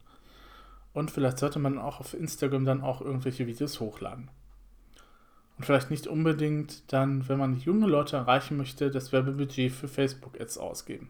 Und 0.93 1.12
vielleicht 1.12 1.39
sollte 1.39 1.60
man 1.60 1.80
auch 1.80 2.00
auf 2.00 2.13
Instagram 2.13 2.63
dann 2.63 2.82
auch 2.82 3.02
irgendwelche 3.02 3.48
Videos 3.48 3.80
hochladen. 3.80 4.30
Und 5.58 5.65
vielleicht 5.65 5.89
nicht 5.89 6.08
unbedingt 6.08 6.91
dann, 6.93 7.28
wenn 7.28 7.39
man 7.39 7.60
junge 7.60 7.88
Leute 7.88 8.17
erreichen 8.17 8.56
möchte, 8.56 8.91
das 8.91 9.12
Werbebudget 9.12 9.71
für 9.71 9.88
Facebook-Ads 9.88 10.58
ausgeben. 10.60 11.10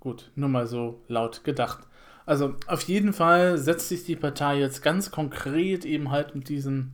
Gut, 0.00 0.30
nur 0.34 0.48
mal 0.48 0.66
so 0.66 1.00
laut 1.08 1.44
gedacht. 1.44 1.86
Also 2.24 2.54
auf 2.66 2.82
jeden 2.82 3.12
Fall 3.12 3.58
setzt 3.58 3.88
sich 3.88 4.04
die 4.04 4.16
Partei 4.16 4.58
jetzt 4.58 4.82
ganz 4.82 5.10
konkret 5.10 5.84
eben 5.84 6.10
halt 6.10 6.34
mit 6.34 6.48
diesem 6.48 6.92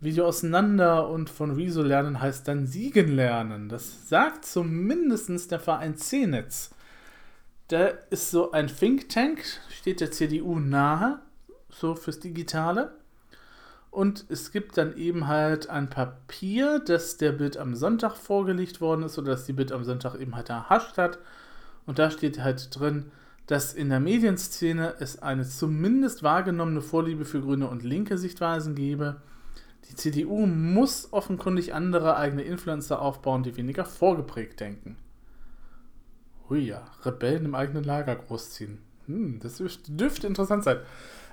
Video 0.00 0.26
auseinander 0.26 1.08
und 1.08 1.30
von 1.30 1.52
Rezo 1.52 1.82
lernen 1.82 2.20
heißt 2.20 2.46
dann 2.46 2.66
Siegen 2.66 3.08
lernen. 3.08 3.68
Das 3.68 4.08
sagt 4.08 4.44
zumindest 4.44 5.50
der 5.50 5.60
Verein 5.60 5.96
C-Netz. 5.96 6.70
Der 7.70 8.10
ist 8.10 8.30
so 8.30 8.52
ein 8.52 8.68
Think 8.68 9.08
Tank, 9.08 9.42
steht 9.70 10.00
der 10.00 10.12
CDU 10.12 10.58
nahe, 10.58 11.20
so 11.70 11.94
fürs 11.94 12.20
Digitale. 12.20 12.94
Und 13.90 14.26
es 14.28 14.52
gibt 14.52 14.76
dann 14.76 14.94
eben 14.98 15.26
halt 15.26 15.70
ein 15.70 15.88
Papier, 15.88 16.80
das 16.80 17.16
der 17.16 17.32
Bild 17.32 17.56
am 17.56 17.74
Sonntag 17.74 18.14
vorgelegt 18.14 18.82
worden 18.82 19.04
ist 19.04 19.18
oder 19.18 19.32
das 19.32 19.46
die 19.46 19.54
Bild 19.54 19.72
am 19.72 19.84
Sonntag 19.84 20.20
eben 20.20 20.36
halt 20.36 20.50
erhascht 20.50 20.98
hat 20.98 21.18
Und 21.86 21.98
da 21.98 22.10
steht 22.10 22.40
halt 22.40 22.78
drin, 22.78 23.10
dass 23.46 23.72
in 23.72 23.88
der 23.88 24.00
Medienszene 24.00 24.94
es 24.98 25.22
eine 25.22 25.44
zumindest 25.46 26.22
wahrgenommene 26.22 26.80
Vorliebe 26.80 27.24
für 27.24 27.40
grüne 27.40 27.68
und 27.68 27.84
linke 27.84 28.18
Sichtweisen 28.18 28.74
gebe. 28.74 29.20
Die 29.88 29.94
CDU 29.94 30.46
muss 30.46 31.12
offenkundig 31.12 31.72
andere 31.72 32.16
eigene 32.16 32.42
Influencer 32.42 33.00
aufbauen, 33.00 33.44
die 33.44 33.56
weniger 33.56 33.84
vorgeprägt 33.84 34.58
denken. 34.58 34.96
Hui 36.48 36.60
ja, 36.60 36.84
Rebellen 37.02 37.44
im 37.44 37.54
eigenen 37.54 37.84
Lager 37.84 38.16
großziehen. 38.16 38.78
Hm, 39.06 39.38
das 39.40 39.62
dürfte 39.88 40.26
interessant 40.26 40.64
sein. 40.64 40.78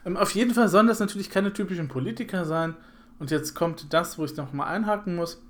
Ähm, 0.05 0.17
auf 0.17 0.31
jeden 0.35 0.53
Fall 0.53 0.69
sollen 0.69 0.87
das 0.87 0.99
natürlich 0.99 1.29
keine 1.29 1.53
typischen 1.53 1.87
Politiker 1.87 2.45
sein. 2.45 2.75
Und 3.19 3.31
jetzt 3.31 3.55
kommt 3.55 3.93
das, 3.93 4.17
wo 4.17 4.25
ich 4.25 4.35
nochmal 4.35 4.67
einhaken 4.67 5.15
muss. 5.15 5.41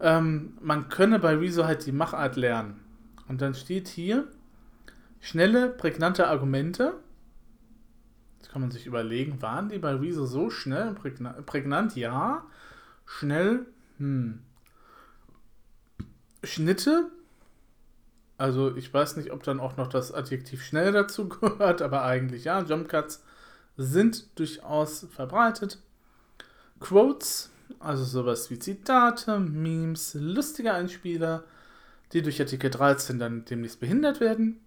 Ähm, 0.00 0.54
man 0.60 0.88
könne 0.88 1.18
bei 1.18 1.36
Rezo 1.36 1.64
halt 1.64 1.86
die 1.86 1.92
Machart 1.92 2.36
lernen. 2.36 2.80
Und 3.28 3.40
dann 3.40 3.54
steht 3.54 3.88
hier, 3.88 4.26
Schnelle, 5.22 5.68
prägnante 5.68 6.26
Argumente. 6.26 6.94
Jetzt 8.40 8.50
kann 8.50 8.60
man 8.60 8.72
sich 8.72 8.86
überlegen, 8.86 9.40
waren 9.40 9.68
die 9.68 9.78
bei 9.78 9.94
Rezo 9.94 10.26
so 10.26 10.50
schnell 10.50 10.88
und 10.88 10.96
prägnant? 10.96 11.46
prägnant? 11.46 11.96
Ja. 11.96 12.44
Schnell, 13.06 13.66
hm. 13.98 14.40
Schnitte. 16.42 17.06
Also 18.36 18.76
ich 18.76 18.92
weiß 18.92 19.16
nicht, 19.16 19.30
ob 19.30 19.44
dann 19.44 19.60
auch 19.60 19.76
noch 19.76 19.86
das 19.86 20.12
Adjektiv 20.12 20.64
schnell 20.64 20.90
dazu 20.90 21.28
gehört, 21.40 21.82
aber 21.82 22.02
eigentlich 22.02 22.44
ja. 22.44 22.60
Jump 22.60 22.88
Cuts 22.88 23.22
sind 23.76 24.36
durchaus 24.36 25.06
verbreitet. 25.12 25.78
Quotes, 26.80 27.48
also 27.78 28.02
sowas 28.04 28.50
wie 28.50 28.58
Zitate, 28.58 29.38
Memes, 29.38 30.14
lustige 30.14 30.74
Einspieler, 30.74 31.44
die 32.12 32.22
durch 32.22 32.40
Artikel 32.40 32.70
13 32.70 33.20
dann 33.20 33.44
demnächst 33.44 33.78
behindert 33.78 34.18
werden. 34.18 34.58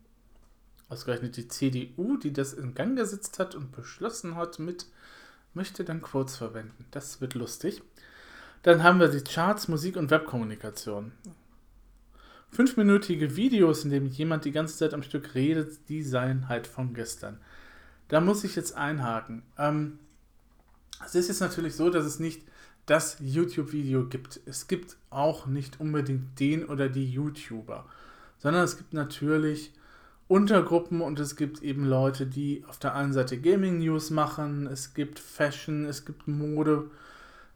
Ausgerechnet 0.90 1.38
die 1.38 1.48
CDU, 1.48 2.18
die 2.18 2.32
das 2.32 2.54
in 2.54 2.76
Gang 2.76 2.96
gesetzt 2.96 3.40
hat 3.40 3.56
und 3.56 3.72
beschlossen 3.72 4.36
hat 4.36 4.60
mit, 4.60 4.86
möchte 5.54 5.84
dann 5.84 6.02
Quotes 6.02 6.38
verwenden. 6.38 6.86
Das 6.92 7.22
wird 7.22 7.34
lustig. 7.34 7.82
Dann 8.64 8.84
haben 8.84 9.00
wir 9.00 9.08
die 9.08 9.24
Charts, 9.24 9.68
Musik 9.68 9.96
und 9.96 10.12
Webkommunikation. 10.12 11.12
Fünfminütige 12.50 13.36
Videos, 13.36 13.84
in 13.84 13.90
denen 13.90 14.08
jemand 14.08 14.46
die 14.46 14.52
ganze 14.52 14.78
Zeit 14.78 14.94
am 14.94 15.04
Stück 15.04 15.36
redet, 15.36 15.90
die 15.90 16.04
seien 16.04 16.48
halt 16.48 16.68
von 16.68 16.94
gestern. 16.94 17.40
Da 18.08 18.22
muss 18.22 18.44
ich 18.44 18.56
jetzt 18.56 18.76
einhaken. 18.76 19.44
Ähm, 19.58 20.00
es 21.04 21.16
ist 21.16 21.28
jetzt 21.28 21.42
natürlich 21.42 21.76
so, 21.76 21.90
dass 21.90 22.06
es 22.06 22.20
nicht 22.20 22.44
das 22.86 23.18
YouTube-Video 23.20 24.08
gibt. 24.08 24.40
Es 24.46 24.68
gibt 24.68 24.98
auch 25.10 25.48
nicht 25.48 25.80
unbedingt 25.80 26.40
den 26.40 26.66
oder 26.66 26.88
die 26.88 27.10
YouTuber, 27.10 27.86
sondern 28.38 28.64
es 28.64 28.78
gibt 28.78 28.94
natürlich 28.94 29.74
Untergruppen 30.28 31.02
und 31.02 31.20
es 31.20 31.36
gibt 31.36 31.62
eben 31.62 31.86
Leute, 31.86 32.26
die 32.26 32.64
auf 32.68 32.80
der 32.80 32.96
einen 32.96 33.14
Seite 33.14 33.40
Gaming 33.40 33.80
News 33.80 34.10
machen, 34.10 34.68
es 34.68 34.94
gibt 34.94 35.20
Fashion, 35.20 35.86
es 35.86 36.04
gibt 36.06 36.28
Mode, 36.28 36.90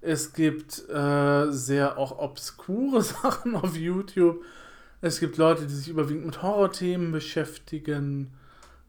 es 0.02 0.34
gibt 0.34 0.88
äh, 0.90 1.52
sehr 1.52 1.98
auch 1.98 2.20
obskure 2.20 3.02
Sachen 3.04 3.56
auf 3.56 3.76
YouTube. 3.76 4.44
Es 5.02 5.20
gibt 5.20 5.38
Leute, 5.38 5.66
die 5.66 5.74
sich 5.74 5.90
überwiegend 5.90 6.26
mit 6.26 6.42
Horrorthemen 6.42 7.12
beschäftigen. 7.12 8.32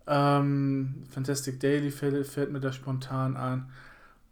Ähm, 0.06 1.04
Fantastic 1.10 1.60
Daily 1.60 1.90
fällt, 1.90 2.26
fällt 2.26 2.52
mir 2.52 2.60
da 2.60 2.72
spontan 2.72 3.36
ein. 3.36 3.70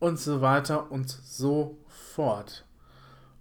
Und 0.01 0.19
so 0.19 0.41
weiter 0.41 0.91
und 0.93 1.09
so 1.09 1.79
fort. 1.89 2.65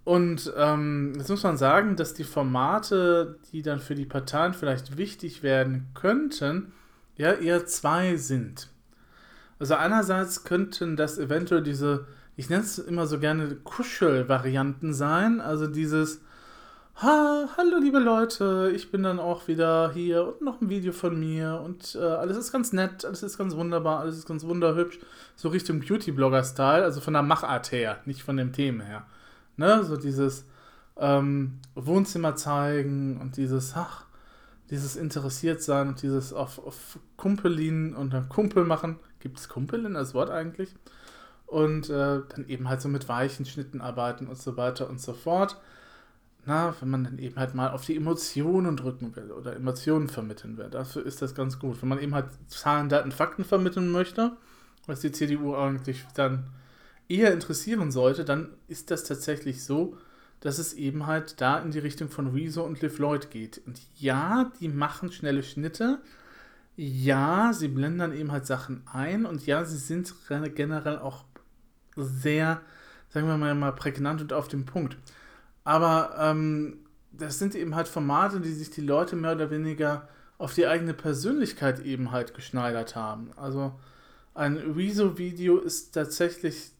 Und 0.08 0.54
ähm, 0.56 1.12
jetzt 1.18 1.28
muss 1.28 1.42
man 1.42 1.58
sagen, 1.58 1.94
dass 1.94 2.14
die 2.14 2.24
Formate, 2.24 3.36
die 3.52 3.60
dann 3.60 3.78
für 3.78 3.94
die 3.94 4.06
Parteien 4.06 4.54
vielleicht 4.54 4.96
wichtig 4.96 5.42
werden 5.42 5.88
könnten, 5.92 6.72
ja 7.16 7.32
eher 7.32 7.66
zwei 7.66 8.16
sind. 8.16 8.70
Also 9.58 9.74
einerseits 9.74 10.44
könnten 10.44 10.96
das 10.96 11.18
eventuell 11.18 11.62
diese, 11.62 12.06
ich 12.36 12.48
nenne 12.48 12.62
es 12.62 12.78
immer 12.78 13.06
so 13.06 13.18
gerne 13.18 13.54
Kuschel-Varianten 13.56 14.94
sein, 14.94 15.42
also 15.42 15.66
dieses 15.66 16.22
Ha, 17.02 17.50
hallo 17.58 17.76
liebe 17.78 17.98
Leute, 17.98 18.72
ich 18.74 18.90
bin 18.90 19.02
dann 19.02 19.18
auch 19.18 19.46
wieder 19.46 19.92
hier 19.92 20.26
und 20.26 20.40
noch 20.40 20.62
ein 20.62 20.70
Video 20.70 20.92
von 20.92 21.20
mir 21.20 21.60
und 21.62 21.98
äh, 22.00 22.02
alles 22.02 22.38
ist 22.38 22.50
ganz 22.50 22.72
nett, 22.72 23.04
alles 23.04 23.22
ist 23.22 23.36
ganz 23.36 23.54
wunderbar, 23.56 24.00
alles 24.00 24.16
ist 24.16 24.26
ganz 24.26 24.42
wunderhübsch. 24.44 25.00
So 25.36 25.50
Richtung 25.50 25.80
Beauty-Blogger-Style, 25.80 26.82
also 26.82 27.02
von 27.02 27.12
der 27.12 27.22
Machart 27.22 27.72
her, 27.72 27.98
nicht 28.06 28.22
von 28.22 28.38
dem 28.38 28.54
Themen 28.54 28.80
her. 28.80 29.04
Ne? 29.58 29.84
So 29.84 29.96
dieses 29.96 30.46
ähm, 30.96 31.60
Wohnzimmer 31.74 32.36
zeigen 32.36 33.20
und 33.20 33.36
dieses, 33.36 33.74
ach, 33.74 34.04
dieses 34.70 34.96
interessiert 34.96 35.62
sein 35.62 35.88
und 35.88 36.02
dieses 36.02 36.32
auf, 36.32 36.58
auf 36.64 36.98
Kumpelin 37.16 37.94
und 37.94 38.14
Kumpel 38.28 38.64
machen. 38.64 38.98
Gibt 39.20 39.38
es 39.38 39.48
Kumpelin 39.48 39.96
als 39.96 40.14
Wort 40.14 40.30
eigentlich? 40.30 40.74
Und 41.46 41.88
äh, 41.88 42.20
dann 42.28 42.46
eben 42.46 42.68
halt 42.68 42.82
so 42.82 42.88
mit 42.88 43.08
weichen 43.08 43.46
Schnitten 43.46 43.80
arbeiten 43.80 44.26
und 44.26 44.38
so 44.38 44.56
weiter 44.56 44.88
und 44.88 45.00
so 45.00 45.14
fort. 45.14 45.56
Na, 46.44 46.74
wenn 46.80 46.90
man 46.90 47.04
dann 47.04 47.18
eben 47.18 47.36
halt 47.36 47.54
mal 47.54 47.70
auf 47.70 47.84
die 47.84 47.96
Emotionen 47.96 48.76
drücken 48.76 49.14
will 49.16 49.32
oder 49.32 49.56
Emotionen 49.56 50.08
vermitteln 50.08 50.56
will. 50.56 50.70
Dafür 50.70 51.04
ist 51.04 51.20
das 51.20 51.34
ganz 51.34 51.58
gut. 51.58 51.82
Wenn 51.82 51.88
man 51.88 52.00
eben 52.00 52.14
halt 52.14 52.26
Zahlen, 52.46 52.88
Daten, 52.88 53.12
Fakten 53.12 53.44
vermitteln 53.44 53.90
möchte, 53.90 54.32
was 54.86 55.00
die 55.00 55.12
CDU 55.12 55.54
eigentlich 55.54 56.06
dann 56.14 56.46
eher 57.08 57.32
interessieren 57.32 57.90
sollte, 57.90 58.24
dann 58.24 58.50
ist 58.68 58.90
das 58.90 59.04
tatsächlich 59.04 59.64
so, 59.64 59.96
dass 60.40 60.58
es 60.58 60.74
eben 60.74 61.06
halt 61.06 61.40
da 61.40 61.58
in 61.58 61.70
die 61.70 61.78
Richtung 61.78 62.08
von 62.08 62.28
Rezo 62.28 62.62
und 62.62 62.80
Liv 62.80 62.98
Lloyd 62.98 63.30
geht. 63.30 63.60
Und 63.66 63.80
ja, 63.96 64.52
die 64.60 64.68
machen 64.68 65.10
schnelle 65.10 65.42
Schnitte. 65.42 65.98
Ja, 66.76 67.52
sie 67.52 67.68
blenden 67.68 67.98
dann 67.98 68.16
eben 68.16 68.30
halt 68.30 68.46
Sachen 68.46 68.82
ein. 68.86 69.26
Und 69.26 69.46
ja, 69.46 69.64
sie 69.64 69.78
sind 69.78 70.14
generell 70.54 70.98
auch 70.98 71.24
sehr, 71.96 72.60
sagen 73.08 73.26
wir 73.26 73.36
mal, 73.36 73.54
mal 73.54 73.72
prägnant 73.72 74.20
und 74.20 74.32
auf 74.32 74.46
dem 74.46 74.64
Punkt. 74.64 74.96
Aber 75.64 76.14
ähm, 76.18 76.78
das 77.10 77.38
sind 77.38 77.56
eben 77.56 77.74
halt 77.74 77.88
Formate, 77.88 78.40
die 78.40 78.52
sich 78.52 78.70
die 78.70 78.80
Leute 78.80 79.16
mehr 79.16 79.32
oder 79.32 79.50
weniger 79.50 80.08
auf 80.38 80.54
die 80.54 80.68
eigene 80.68 80.94
Persönlichkeit 80.94 81.80
eben 81.80 82.12
halt 82.12 82.34
geschneidert 82.34 82.94
haben. 82.94 83.32
Also 83.36 83.72
ein 84.34 84.56
Rezo-Video 84.56 85.58
ist 85.58 85.92
tatsächlich 85.92 86.70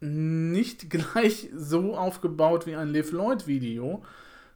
nicht 0.00 0.90
gleich 0.90 1.50
so 1.54 1.96
aufgebaut 1.96 2.66
wie 2.66 2.76
ein 2.76 2.92
Live 2.92 3.12
Lloyd 3.12 3.46
Video. 3.46 4.02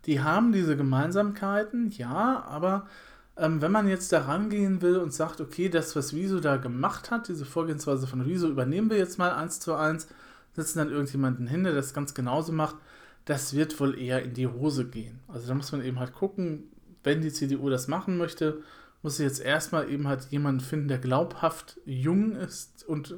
Die 0.07 0.21
haben 0.21 0.53
diese 0.53 0.77
Gemeinsamkeiten, 0.77 1.91
ja, 1.91 2.45
aber 2.47 2.89
ähm, 3.37 3.63
wenn 3.63 3.73
man 3.73 3.89
jetzt 3.89 4.13
da 4.13 4.23
rangehen 4.23 4.83
will 4.83 4.97
und 4.97 5.13
sagt, 5.13 5.41
okay, 5.41 5.69
das, 5.69 5.97
was 5.97 6.15
Wieso 6.15 6.41
da 6.41 6.57
gemacht 6.57 7.11
hat, 7.11 7.29
diese 7.29 7.45
Vorgehensweise 7.45 8.07
von 8.07 8.27
Wieso, 8.27 8.49
übernehmen 8.49 8.91
wir 8.91 8.99
jetzt 8.99 9.19
mal 9.19 9.33
eins 9.33 9.61
zu 9.61 9.75
eins, 9.75 10.09
setzen 10.55 10.79
dann 10.79 10.91
irgendjemanden 10.91 11.47
hin, 11.47 11.65
der 11.65 11.73
das 11.73 11.95
ganz 11.95 12.15
genauso 12.15 12.53
macht, 12.53 12.77
das 13.25 13.55
wird 13.55 13.79
wohl 13.81 13.99
eher 13.99 14.23
in 14.23 14.35
die 14.35 14.49
Hose 14.49 14.87
gehen. 14.87 15.21
Also 15.29 15.49
da 15.49 15.55
muss 15.55 15.73
man 15.73 15.83
eben 15.83 15.99
halt 15.99 16.13
gucken, 16.13 16.65
wenn 17.05 17.21
die 17.21 17.33
CDU 17.33 17.71
das 17.71 17.89
machen 17.89 18.19
möchte, 18.19 18.63
muss 19.03 19.17
sie 19.17 19.25
jetzt 19.25 19.41
erstmal 19.41 19.91
eben 19.91 20.09
halt 20.09 20.27
jemanden 20.31 20.61
finden, 20.61 20.89
der 20.89 20.99
glaubhaft 20.99 21.81
jung 21.85 22.33
ist 22.37 22.85
und, 22.87 23.15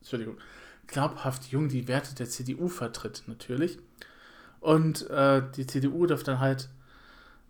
Entschuldigung, 0.00 0.36
glaubhaft 0.86 1.50
jung 1.50 1.68
die 1.68 1.88
Werte 1.88 2.14
der 2.14 2.28
CDU 2.28 2.68
vertritt, 2.68 3.24
natürlich. 3.26 3.78
Und 4.60 5.08
äh, 5.10 5.42
die 5.56 5.66
CDU 5.66 6.06
darf 6.06 6.22
dann 6.22 6.40
halt 6.40 6.68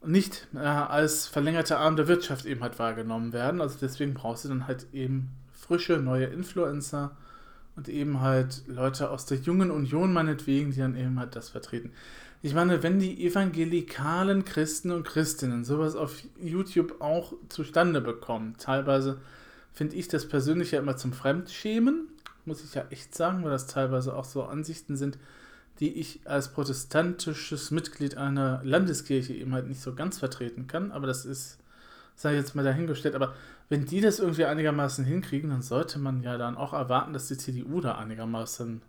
nicht 0.05 0.49
äh, 0.55 0.59
als 0.59 1.27
verlängerte 1.27 1.79
Arm 1.79 1.97
der 1.97 2.09
Wirtschaft 2.09 2.45
eben 2.45 2.63
halt 2.63 2.79
wahrgenommen 2.79 3.33
werden. 3.33 3.61
Also 3.61 3.79
deswegen 3.81 4.15
brauchst 4.15 4.45
du 4.45 4.49
dann 4.49 4.67
halt 4.67 4.87
eben 4.93 5.31
frische, 5.53 5.99
neue 5.99 6.27
Influencer 6.27 7.17
und 7.77 7.89
eben 7.89 8.21
halt 8.21 8.63
Leute 8.67 9.11
aus 9.11 9.27
der 9.27 9.39
jungen 9.39 9.71
Union 9.71 10.13
meinetwegen, 10.13 10.71
die 10.73 10.79
dann 10.79 10.97
eben 10.97 11.19
halt 11.19 11.37
das 11.37 11.49
vertreten. 11.49 11.93
Ich 12.43 12.55
meine, 12.55 12.83
wenn 12.83 12.99
die 12.99 13.25
evangelikalen 13.25 14.45
Christen 14.45 14.91
und 14.91 15.05
Christinnen 15.05 15.65
sowas 15.65 15.97
auf 15.97 16.23
YouTube 16.39 17.01
auch 17.01 17.33
zustande 17.49 18.01
bekommen, 18.01 18.55
teilweise 18.59 19.19
finde 19.73 19.97
ich 19.97 20.09
das 20.09 20.29
persönlich 20.29 20.73
ja 20.73 20.81
immer 20.81 20.97
zum 20.97 21.13
Fremdschämen, 21.13 22.09
muss 22.47 22.65
ich 22.65 22.75
ja 22.75 22.85
echt 22.91 23.15
sagen, 23.15 23.43
weil 23.43 23.51
das 23.51 23.67
teilweise 23.67 24.15
auch 24.15 24.25
so 24.25 24.45
Ansichten 24.45 24.97
sind, 24.97 25.19
die 25.81 25.93
ich 25.99 26.21
als 26.25 26.49
protestantisches 26.53 27.71
Mitglied 27.71 28.17
einer 28.17 28.61
Landeskirche 28.63 29.33
eben 29.33 29.53
halt 29.53 29.67
nicht 29.67 29.81
so 29.81 29.95
ganz 29.95 30.19
vertreten 30.19 30.67
kann. 30.67 30.93
Aber 30.93 31.07
das 31.07 31.25
ist, 31.25 31.59
sei 32.15 32.35
jetzt 32.35 32.55
mal 32.55 32.65
dahingestellt. 32.65 33.15
Aber 33.15 33.35
wenn 33.69 33.85
die 33.85 34.01
das 34.01 34.21
irgendwie 34.21 34.45
einigermaßen 34.45 35.05
hinkriegen, 35.05 35.51
dann 35.51 35.63
sollte 35.63 35.99
man 35.99 36.23
ja 36.23 36.39
dann 36.39 36.57
auch 36.57 36.73
erwarten, 36.73 37.13
dass 37.13 37.29
die 37.29 37.39
CDU 37.39 37.81
da 37.81 37.97
einigermaßen 37.97 38.83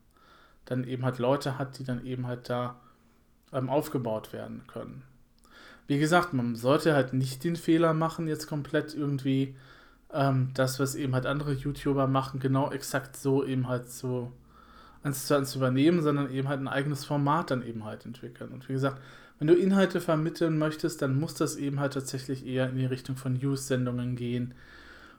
dann 0.65 0.83
eben 0.83 1.05
halt 1.05 1.19
Leute 1.19 1.57
hat, 1.57 1.79
die 1.79 1.83
dann 1.83 2.05
eben 2.05 2.27
halt 2.27 2.49
da 2.49 2.79
ähm, 3.51 3.69
aufgebaut 3.69 4.33
werden 4.33 4.63
können. 4.67 5.03
Wie 5.87 5.99
gesagt, 5.99 6.33
man 6.33 6.55
sollte 6.55 6.93
halt 6.95 7.13
nicht 7.13 7.43
den 7.43 7.55
Fehler 7.55 7.93
machen, 7.93 8.27
jetzt 8.27 8.47
komplett 8.47 8.95
irgendwie 8.95 9.55
ähm, 10.13 10.51
das, 10.53 10.79
was 10.79 10.95
eben 10.95 11.13
halt 11.13 11.25
andere 11.25 11.53
YouTuber 11.53 12.07
machen, 12.07 12.39
genau 12.39 12.71
exakt 12.71 13.17
so 13.17 13.45
eben 13.45 13.67
halt 13.67 13.89
so 13.89 14.31
eins 15.03 15.27
zu 15.27 15.35
eins 15.35 15.55
übernehmen, 15.55 16.01
sondern 16.01 16.31
eben 16.31 16.47
halt 16.47 16.59
ein 16.61 16.67
eigenes 16.67 17.05
Format 17.05 17.51
dann 17.51 17.65
eben 17.65 17.83
halt 17.85 18.05
entwickeln. 18.05 18.51
Und 18.51 18.67
wie 18.69 18.73
gesagt, 18.73 19.01
Wenn 19.39 19.47
du 19.47 19.53
Inhalte 19.55 19.99
vermitteln 19.99 20.57
möchtest, 20.57 21.01
dann 21.01 21.19
muss 21.19 21.33
das 21.33 21.57
eben 21.57 21.79
halt 21.79 21.93
tatsächlich 21.93 22.45
eher 22.45 22.69
in 22.69 22.77
die 22.77 22.85
Richtung 22.85 23.17
von 23.17 23.33
News-Sendungen 23.33 24.15
gehen. 24.15 24.53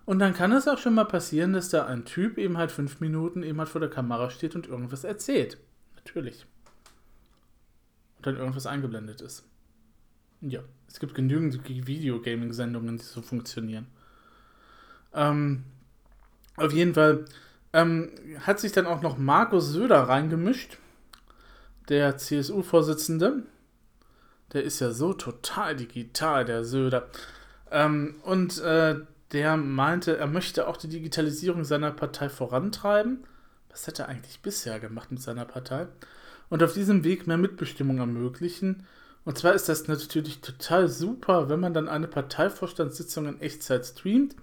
Und 0.07 0.21
dann 0.21 0.35
kann 0.35 0.53
es 0.53 0.69
auch 0.69 0.79
schon 0.79 0.95
mal 0.95 1.05
passieren, 1.05 1.53
dass 1.53 1.69
da 1.69 1.87
ein 1.87 2.05
Typ 2.05 2.39
eben 2.39 2.57
halt 2.57 2.71
fünf 2.71 3.01
Minuten 3.01 3.43
eben 3.43 3.59
halt 3.59 3.69
vor 3.69 3.81
der 3.81 3.91
Kamera 3.91 4.31
steht 4.31 4.55
und 4.55 4.69
irgendwas 4.69 5.05
erzählt. 5.05 5.59
Natürlich. 5.97 6.47
Und 8.19 8.27
dann 8.27 8.37
irgendwas 8.37 8.67
eingeblendet 8.67 9.21
ist. 9.21 9.45
Ja, 10.41 10.61
es 10.89 11.01
gibt 11.01 11.15
genügend 11.15 11.69
Videogaming-Sendungen, 11.69 12.99
die 12.99 13.03
so 13.03 13.21
funktionieren. 13.21 13.87
Ähm, 15.17 15.65
auf 16.57 16.73
jeden 16.73 16.95
Fall 16.95 17.25
ähm, 17.73 18.11
hat 18.41 18.61
sich 18.61 18.73
dann 18.73 18.87
auch 18.87 19.03
noch 19.03 19.19
Markus 19.19 19.71
Söder 19.71 20.03
reingemischt, 20.03 20.79
der 21.89 22.17
CSU-Vorsitzende. 22.17 23.43
Der 24.53 24.63
ist 24.63 24.81
ja 24.81 24.93
so 24.93 25.13
total 25.13 25.75
digital, 25.75 26.45
der 26.45 26.65
Söder. 26.65 27.09
Ähm, 27.71 28.17
und 28.23 28.59
äh, 28.61 28.97
der 29.33 29.57
meinte, 29.57 30.17
er 30.17 30.29
möchte 30.29 30.69
auch 30.69 30.77
die 30.77 30.89
Digitalisierung 30.89 31.65
seiner 31.65 31.91
Partei 31.91 32.29
vorantreiben. 32.29 33.25
Was 33.71 33.87
hat 33.89 33.99
er 33.99 34.09
eigentlich 34.09 34.41
bisher 34.41 34.79
gemacht 34.79 35.11
mit 35.11 35.21
seiner 35.21 35.45
Partei? 35.45 35.89
Und 36.49 36.63
auf 36.63 36.75
diesem 36.75 37.03
Weg 37.03 37.27
mehr 37.27 37.37
Mitbestimmung 37.37 37.99
ermöglichen. 37.99 38.87
Und 39.25 39.37
zwar 39.37 39.55
ist 39.55 39.69
das 39.69 39.89
natürlich 39.89 40.41
total 40.41 40.89
super, 40.89 41.49
wenn 41.49 41.59
man 41.59 41.75
dann 41.75 41.89
eine 41.89 42.07
Parteivorstandssitzung 42.07 43.27
in 43.27 43.41
Echtzeit 43.41 43.85
streamt 43.85 44.37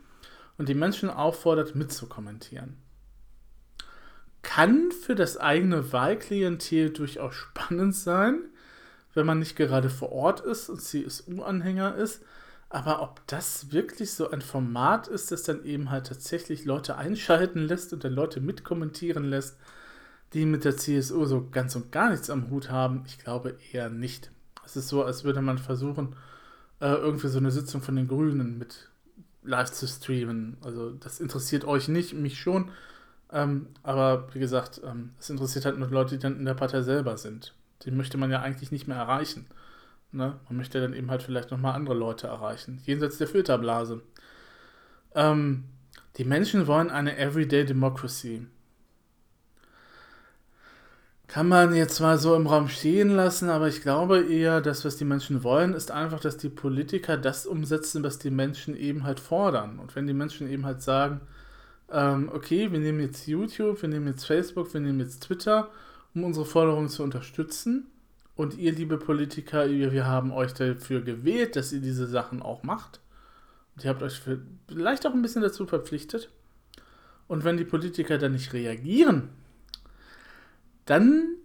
und 0.58 0.70
die 0.70 0.76
Menschen 0.76 1.10
auffordert, 1.10 1.76
mitzukommentieren. 1.76 2.78
Kann 4.42 4.92
für 4.92 5.16
das 5.16 5.38
eigene 5.38 5.94
Wahlklientel 5.94 6.92
durchaus 6.92 7.34
spannend 7.36 7.96
sein, 7.96 8.44
wenn 9.14 9.26
man 9.26 9.40
nicht 9.40 9.56
gerade 9.56 9.90
vor 9.90 10.12
Ort 10.12 10.42
ist 10.42 10.70
und 10.70 10.82
CSU-Anhänger 10.82 11.96
ist. 11.96 12.24
Aber 12.70 13.02
ob 13.04 13.22
das 13.28 13.72
wirklich 13.72 14.12
so 14.14 14.32
ein 14.32 14.42
Format 14.42 15.08
ist, 15.08 15.32
das 15.32 15.44
dann 15.44 15.64
eben 15.64 15.92
halt 15.92 16.08
tatsächlich 16.08 16.66
Leute 16.66 16.98
einschalten 16.98 17.68
lässt 17.68 17.94
und 17.94 18.04
dann 18.04 18.14
Leute 18.14 18.42
mitkommentieren 18.42 19.26
lässt, 19.26 19.58
die 20.34 20.46
mit 20.46 20.66
der 20.66 20.76
CSU 20.76 21.26
so 21.26 21.48
ganz 21.52 21.76
und 21.76 21.92
gar 21.92 22.10
nichts 22.10 22.32
am 22.32 22.50
Hut 22.50 22.72
haben, 22.72 23.04
ich 23.06 23.20
glaube 23.20 23.56
eher 23.72 23.90
nicht. 23.90 24.32
Es 24.66 24.76
ist 24.76 24.88
so, 24.88 25.04
als 25.04 25.24
würde 25.24 25.42
man 25.42 25.60
versuchen, 25.60 26.16
äh, 26.80 26.88
irgendwie 26.88 27.28
so 27.28 27.38
eine 27.38 27.52
Sitzung 27.52 27.82
von 27.82 27.96
den 27.96 28.08
Grünen 28.08 28.58
mit 28.58 28.90
live 29.44 29.72
zu 29.72 29.88
streamen. 29.88 30.58
Also 30.62 30.92
das 30.92 31.20
interessiert 31.20 31.66
euch 31.66 31.88
nicht, 31.88 32.14
mich 32.14 32.40
schon. 32.40 32.72
Ähm, 33.32 33.68
aber 33.82 34.34
wie 34.34 34.40
gesagt, 34.40 34.82
ähm, 34.86 35.12
es 35.20 35.30
interessiert 35.30 35.66
halt 35.66 35.78
nur 35.78 35.90
Leute, 35.90 36.16
die 36.16 36.22
dann 36.22 36.38
in 36.38 36.46
der 36.46 36.54
Partei 36.54 36.82
selber 36.82 37.18
sind. 37.18 37.54
Die 37.84 37.92
möchte 37.92 38.18
man 38.18 38.32
ja 38.32 38.42
eigentlich 38.42 38.72
nicht 38.72 38.88
mehr 38.88 38.98
erreichen. 38.98 39.48
Ne? 40.12 40.40
Man 40.48 40.58
möchte 40.58 40.80
dann 40.80 40.94
eben 40.94 41.10
halt 41.10 41.24
vielleicht 41.24 41.52
nochmal 41.52 41.74
andere 41.74 41.96
Leute 41.96 42.28
erreichen, 42.28 42.80
jenseits 42.86 43.18
der 43.18 43.28
Filterblase. 43.28 44.02
Ähm, 45.16 45.66
die 46.18 46.26
Menschen 46.26 46.68
wollen 46.68 46.92
eine 46.92 47.18
Everyday 47.18 47.66
Democracy. 47.66 48.46
Kann 51.34 51.48
man 51.48 51.74
jetzt 51.74 52.00
mal 52.00 52.20
so 52.20 52.36
im 52.36 52.46
Raum 52.46 52.68
stehen 52.68 53.10
lassen, 53.10 53.50
aber 53.50 53.68
ich 53.68 53.82
glaube 53.82 54.22
eher, 54.22 54.62
das, 54.62 54.86
was 54.86 54.98
die 54.98 55.04
Menschen 55.04 55.44
wollen, 55.44 55.74
ist 55.74 55.90
einfach, 55.90 56.20
dass 56.20 56.38
die 56.38 56.50
Politiker 56.50 57.18
das 57.18 57.48
umsetzen, 57.48 58.04
was 58.04 58.20
die 58.20 58.30
Menschen 58.30 58.78
eben 58.78 59.04
halt 59.04 59.20
fordern. 59.20 59.80
Und 59.80 59.96
wenn 59.96 60.06
die 60.06 60.14
Menschen 60.14 60.48
eben 60.48 60.64
halt 60.64 60.84
sagen, 60.84 61.22
ähm, 61.92 62.30
okay, 62.32 62.72
wir 62.72 62.78
nehmen 62.78 63.00
jetzt 63.00 63.26
YouTube, 63.26 63.82
wir 63.82 63.90
nehmen 63.90 64.06
jetzt 64.06 64.26
Facebook, 64.26 64.76
wir 64.76 64.82
nehmen 64.82 65.00
jetzt 65.00 65.24
Twitter, 65.24 65.72
um 66.14 66.24
unsere 66.24 66.46
Forderungen 66.46 66.90
zu 66.90 67.02
unterstützen, 67.02 67.88
und 68.36 68.60
ihr, 68.60 68.72
liebe 68.72 69.00
Politiker, 69.00 69.68
wir 69.68 70.06
haben 70.06 70.32
euch 70.32 70.54
dafür 70.54 71.02
gewählt, 71.02 71.56
dass 71.56 71.74
ihr 71.74 71.82
diese 71.82 72.06
Sachen 72.06 72.44
auch 72.44 72.62
macht. 72.62 73.00
Und 73.76 73.84
ihr 73.84 73.90
habt 73.90 74.04
euch 74.04 74.22
vielleicht 74.68 75.08
auch 75.08 75.14
ein 75.14 75.24
bisschen 75.24 75.42
dazu 75.42 75.66
verpflichtet. 75.66 76.30
Und 77.28 77.44
wenn 77.44 77.58
die 77.58 77.66
Politiker 77.66 78.20
dann 78.20 78.34
nicht 78.34 78.54
reagieren, 78.54 79.30
dann 80.86 81.36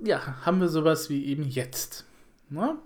ja, 0.00 0.44
haben 0.44 0.60
wir 0.60 0.68
sowas 0.68 1.10
wie 1.10 1.24
eben 1.26 1.44
jetzt. 1.44 2.04
Ne? 2.50 2.76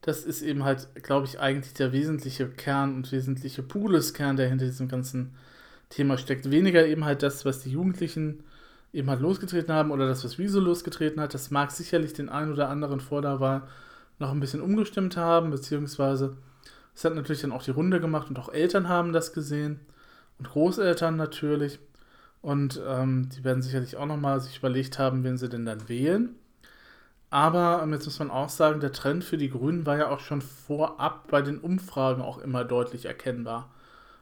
Das 0.00 0.24
ist 0.24 0.42
eben 0.42 0.64
halt, 0.64 0.88
glaube 1.02 1.26
ich, 1.26 1.38
eigentlich 1.40 1.74
der 1.74 1.92
wesentliche 1.92 2.48
Kern 2.48 2.94
und 2.94 3.12
wesentliche 3.12 3.62
Pudels-Kern, 3.62 4.36
der 4.36 4.48
hinter 4.48 4.64
diesem 4.64 4.88
ganzen 4.88 5.34
Thema 5.90 6.16
steckt. 6.16 6.50
Weniger 6.50 6.86
eben 6.86 7.04
halt 7.04 7.22
das, 7.22 7.44
was 7.44 7.60
die 7.60 7.70
Jugendlichen 7.70 8.44
eben 8.92 9.10
halt 9.10 9.20
losgetreten 9.20 9.72
haben 9.72 9.90
oder 9.90 10.08
das, 10.08 10.24
was 10.24 10.38
Wieso 10.38 10.58
losgetreten 10.60 11.20
hat, 11.20 11.34
das 11.34 11.50
mag 11.50 11.70
sicherlich 11.70 12.12
den 12.12 12.28
einen 12.28 12.52
oder 12.52 12.68
anderen 12.68 13.00
vor 13.00 13.22
der 13.22 13.38
Wahl 13.38 13.68
noch 14.18 14.32
ein 14.32 14.40
bisschen 14.40 14.60
umgestimmt 14.60 15.16
haben, 15.16 15.50
beziehungsweise 15.50 16.36
es 16.94 17.04
hat 17.04 17.14
natürlich 17.14 17.42
dann 17.42 17.52
auch 17.52 17.62
die 17.62 17.70
Runde 17.70 18.00
gemacht 18.00 18.28
und 18.28 18.38
auch 18.38 18.52
Eltern 18.52 18.88
haben 18.88 19.12
das 19.12 19.32
gesehen 19.32 19.80
und 20.38 20.48
Großeltern 20.48 21.16
natürlich. 21.16 21.78
Und 22.42 22.80
ähm, 22.86 23.28
die 23.28 23.44
werden 23.44 23.62
sicherlich 23.62 23.96
auch 23.96 24.06
nochmal 24.06 24.40
sich 24.40 24.58
überlegt 24.58 24.98
haben, 24.98 25.24
wen 25.24 25.36
sie 25.36 25.48
denn 25.48 25.66
dann 25.66 25.88
wählen. 25.88 26.36
Aber 27.28 27.80
ähm, 27.82 27.92
jetzt 27.92 28.06
muss 28.06 28.18
man 28.18 28.30
auch 28.30 28.48
sagen, 28.48 28.80
der 28.80 28.92
Trend 28.92 29.24
für 29.24 29.38
die 29.38 29.50
Grünen 29.50 29.86
war 29.86 29.98
ja 29.98 30.08
auch 30.08 30.20
schon 30.20 30.42
vorab 30.42 31.28
bei 31.28 31.42
den 31.42 31.58
Umfragen 31.58 32.22
auch 32.22 32.38
immer 32.38 32.64
deutlich 32.64 33.04
erkennbar. 33.04 33.70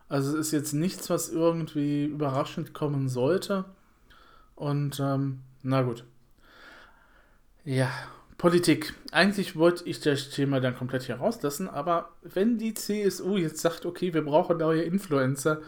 Also 0.09 0.33
es 0.33 0.47
ist 0.47 0.53
jetzt 0.53 0.73
nichts, 0.73 1.09
was 1.11 1.31
irgendwie 1.31 2.05
überraschend 2.05 2.75
kommen 2.75 3.09
sollte. 3.09 3.64
Und 4.57 5.01
ähm, 5.01 5.41
na 5.62 5.83
gut. 5.83 6.05
Ja, 7.64 7.91
Politik. 8.39 8.95
Eigentlich 9.11 9.57
wollte 9.57 9.85
ich 9.89 10.01
das 10.01 10.31
Thema 10.31 10.61
dann 10.61 10.77
komplett 10.77 11.03
hier 11.03 11.16
rauslassen, 11.16 11.69
aber 11.69 12.11
wenn 12.23 12.57
die 12.57 12.73
CSU 12.75 13.37
jetzt 13.37 13.61
sagt, 13.61 13.85
okay, 13.85 14.14
wir 14.14 14.25
brauchen 14.25 14.59
neue 14.59 14.83
Influencer, 14.83 15.61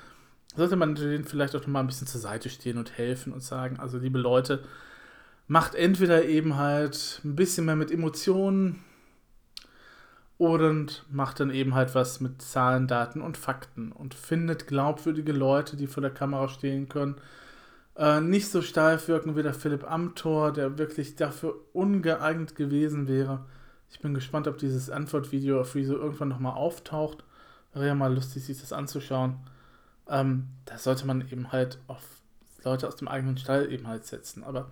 sollte 0.57 0.77
man 0.77 0.95
denen 0.95 1.25
vielleicht 1.25 1.55
auch 1.57 1.61
noch 1.61 1.69
mal 1.69 1.81
ein 1.81 1.87
bisschen 1.87 2.07
zur 2.07 2.21
Seite 2.21 2.51
stehen 2.51 2.79
und 2.79 2.97
helfen 2.97 3.33
und 3.33 3.43
sagen, 3.43 3.79
also 3.79 3.99
liebe 3.99 4.19
Leute, 4.19 4.63
macht 5.47 5.75
entweder 5.75 6.25
eben 6.25 6.57
halt 6.57 7.21
ein 7.25 7.37
bisschen 7.37 7.67
mehr 7.67 7.77
mit 7.77 7.91
Emotionen 7.91 8.85
oder 10.39 10.75
macht 11.11 11.41
dann 11.41 11.51
eben 11.51 11.75
halt 11.75 11.95
was 11.95 12.21
mit 12.21 12.41
Zahlen, 12.41 12.87
Daten 12.87 13.21
und 13.21 13.37
Fakten 13.37 13.93
und 13.93 14.15
findet 14.15 14.67
glaubwürdige 14.67 15.33
Leute, 15.33 15.77
die 15.77 15.87
vor 15.87 16.01
der 16.01 16.13
Kamera 16.13 16.49
stehen 16.49 16.89
können 16.89 17.17
äh, 18.01 18.21
nicht 18.21 18.49
so 18.51 18.63
steif 18.63 19.09
wirken 19.09 19.37
wie 19.37 19.43
der 19.43 19.55
Philipp 19.55 19.89
Amthor, 19.91 20.53
der 20.53 20.79
wirklich 20.79 21.17
dafür 21.17 21.55
ungeeignet 21.73 22.55
gewesen 22.57 23.09
wäre. 23.09 23.45
Ich 23.91 24.01
bin 24.01 24.15
gespannt, 24.15 24.49
ob 24.49 24.59
dieses 24.59 24.89
Antwortvideo 24.89 25.61
auf 25.61 25.75
Rezo 25.75 25.95
irgendwann 25.95 26.29
nochmal 26.29 26.55
auftaucht. 26.55 27.25
Wäre 27.75 27.89
ja 27.89 27.95
mal 27.95 28.13
lustig, 28.15 28.45
sich 28.45 28.59
das 28.59 28.73
anzuschauen. 28.73 29.37
Ähm, 30.11 30.49
da 30.67 30.77
sollte 30.77 31.07
man 31.07 31.23
eben 31.31 31.53
halt 31.53 31.79
auf 31.87 32.03
Leute 32.65 32.87
aus 32.89 32.97
dem 32.97 33.09
eigenen 33.09 33.39
Stall 33.39 33.73
eben 33.73 33.87
halt 33.87 34.05
setzen. 34.05 34.45
Aber 34.45 34.71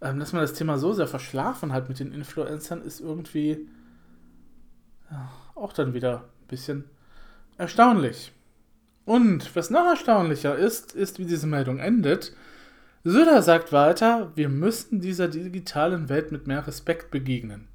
ähm, 0.00 0.18
dass 0.18 0.32
man 0.32 0.42
das 0.42 0.54
Thema 0.54 0.78
so 0.78 0.92
sehr 0.92 1.06
verschlafen 1.06 1.72
hat 1.72 1.88
mit 1.88 2.00
den 2.00 2.12
Influencern, 2.12 2.82
ist 2.82 3.00
irgendwie 3.00 3.68
ja, 5.10 5.30
auch 5.54 5.72
dann 5.72 5.94
wieder 5.94 6.18
ein 6.18 6.48
bisschen 6.48 6.84
erstaunlich. 7.58 8.32
Und 9.04 9.54
was 9.54 9.70
noch 9.70 9.86
erstaunlicher 9.86 10.56
ist, 10.56 10.92
ist, 10.94 11.18
wie 11.18 11.26
diese 11.26 11.46
Meldung 11.46 11.78
endet. 11.78 12.34
Söder 13.04 13.40
sagt 13.40 13.72
weiter, 13.72 14.32
wir 14.34 14.48
müssen 14.48 15.00
dieser 15.00 15.28
digitalen 15.28 16.08
Welt 16.08 16.32
mit 16.32 16.48
mehr 16.48 16.66
Respekt 16.66 17.12
begegnen. 17.12 17.68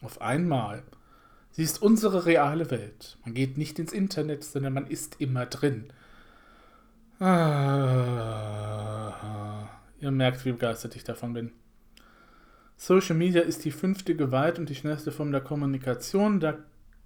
Auf 0.00 0.20
einmal. 0.20 0.84
Sie 1.54 1.62
ist 1.62 1.80
unsere 1.80 2.26
reale 2.26 2.70
Welt. 2.70 3.16
Man 3.24 3.32
geht 3.34 3.56
nicht 3.58 3.78
ins 3.78 3.92
Internet, 3.92 4.42
sondern 4.44 4.72
man 4.72 4.86
ist 4.88 5.20
immer 5.20 5.46
drin. 5.46 5.92
Ah, 7.20 7.30
ihr 10.00 10.10
merkt, 10.10 10.44
wie 10.44 10.52
begeistert 10.52 10.96
ich 10.96 11.04
davon 11.04 11.32
bin. 11.32 11.52
Social 12.76 13.14
Media 13.16 13.40
ist 13.42 13.64
die 13.64 13.70
fünfte 13.70 14.16
Gewalt 14.16 14.58
und 14.58 14.68
die 14.68 14.74
schnellste 14.74 15.12
Form 15.12 15.30
der 15.30 15.40
Kommunikation. 15.40 16.40
Da 16.40 16.58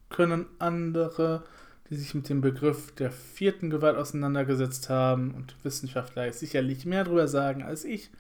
können 0.09 0.46
andere 0.59 1.44
die 1.90 1.96
sich 1.96 2.14
mit 2.14 2.28
dem 2.28 2.40
Begriff 2.40 2.94
der 2.94 3.11
vierten 3.11 3.70
Gewalt 3.70 3.96
auseinandergesetzt 3.96 4.90
haben 4.90 5.32
und 5.34 5.57
Wissenschaftler 5.62 6.32
sicherlich 6.32 6.84
mehr 6.84 7.05
darüber 7.05 7.28
sagen 7.28 7.62
als 7.62 7.84
ich. 7.84 8.11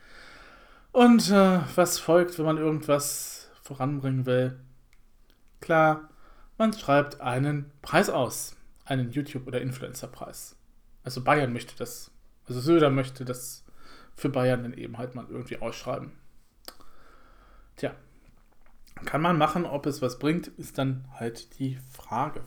Und 0.92 1.30
äh, 1.30 1.60
was 1.74 1.98
folgt, 1.98 2.38
wenn 2.38 2.46
man 2.46 2.56
irgendwas 2.56 3.50
voranbringen 3.62 4.24
will? 4.24 4.58
Klar, 5.60 6.08
man 6.58 6.72
schreibt 6.72 7.20
einen 7.20 7.70
Preis 7.82 8.10
aus, 8.10 8.56
einen 8.84 9.10
YouTube- 9.12 9.46
oder 9.46 9.60
Influencer-Preis. 9.60 10.56
Also 11.04 11.22
Bayern 11.22 11.52
möchte 11.52 11.76
das, 11.76 12.10
also 12.46 12.60
Söder 12.60 12.90
möchte 12.90 13.24
das 13.24 13.64
für 14.14 14.28
Bayern 14.28 14.62
dann 14.62 14.74
eben 14.74 14.98
halt 14.98 15.14
mal 15.14 15.26
irgendwie 15.28 15.58
ausschreiben. 15.58 16.12
Tja, 17.76 17.94
kann 19.04 19.22
man 19.22 19.38
machen, 19.38 19.64
ob 19.64 19.86
es 19.86 20.02
was 20.02 20.18
bringt, 20.18 20.48
ist 20.48 20.76
dann 20.76 21.04
halt 21.18 21.58
die 21.58 21.78
Frage 21.92 22.42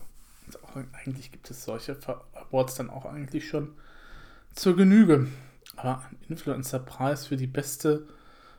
eigentlich 0.92 1.30
gibt 1.30 1.50
es 1.50 1.64
solche 1.64 1.96
Awards 2.34 2.74
dann 2.74 2.90
auch 2.90 3.04
eigentlich 3.04 3.48
schon 3.48 3.74
zur 4.54 4.76
Genüge. 4.76 5.28
Aber 5.76 6.02
ein 6.10 6.18
Influencer-Preis 6.28 7.26
für 7.26 7.36
die 7.36 7.46
beste 7.46 8.06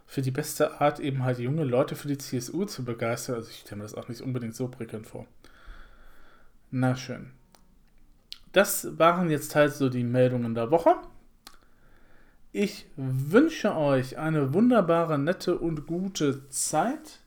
für 0.05 0.21
die 0.21 0.31
beste 0.31 0.81
Art, 0.81 0.99
eben 0.99 1.23
halt 1.23 1.39
junge 1.39 1.63
Leute 1.63 1.95
für 1.95 2.09
die 2.09 2.17
CSU 2.17 2.65
zu 2.65 2.83
begeistern. 2.83 3.35
Also 3.35 3.49
ich 3.49 3.61
stelle 3.61 3.77
mir 3.77 3.83
das 3.83 3.95
auch 3.95 4.09
nicht 4.09 4.21
unbedingt 4.21 4.53
so 4.53 4.67
prickelnd 4.67 5.07
vor. 5.07 5.25
Na 6.76 6.95
schön. 6.95 7.30
Das 8.51 8.97
waren 8.97 9.30
jetzt 9.30 9.53
halt 9.53 9.74
so 9.74 9.89
die 9.89 10.03
Meldungen 10.03 10.55
der 10.55 10.71
Woche. 10.71 10.95
Ich 12.51 12.88
wünsche 12.95 13.76
euch 13.78 14.17
eine 14.17 14.55
wunderbare, 14.55 15.19
nette 15.19 15.55
und 15.55 15.86
gute 15.86 16.49
Zeit. 16.49 17.19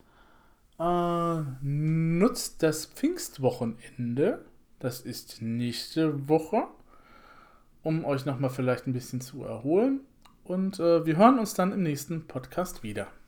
Äh, 0.80 1.42
nutzt 1.62 2.64
das 2.64 2.86
Pfingstwochenende. 2.86 4.44
Das 4.80 5.00
ist 5.00 5.40
nächste 5.40 6.28
Woche, 6.28 6.64
um 7.84 8.04
euch 8.04 8.26
nochmal 8.26 8.50
vielleicht 8.50 8.88
ein 8.88 8.94
bisschen 8.94 9.20
zu 9.20 9.44
erholen. 9.44 10.00
Und 10.42 10.80
äh, 10.80 11.06
wir 11.06 11.18
hören 11.18 11.38
uns 11.38 11.54
dann 11.54 11.70
im 11.70 11.84
nächsten 11.84 12.26
Podcast 12.26 12.82
wieder. 12.82 13.06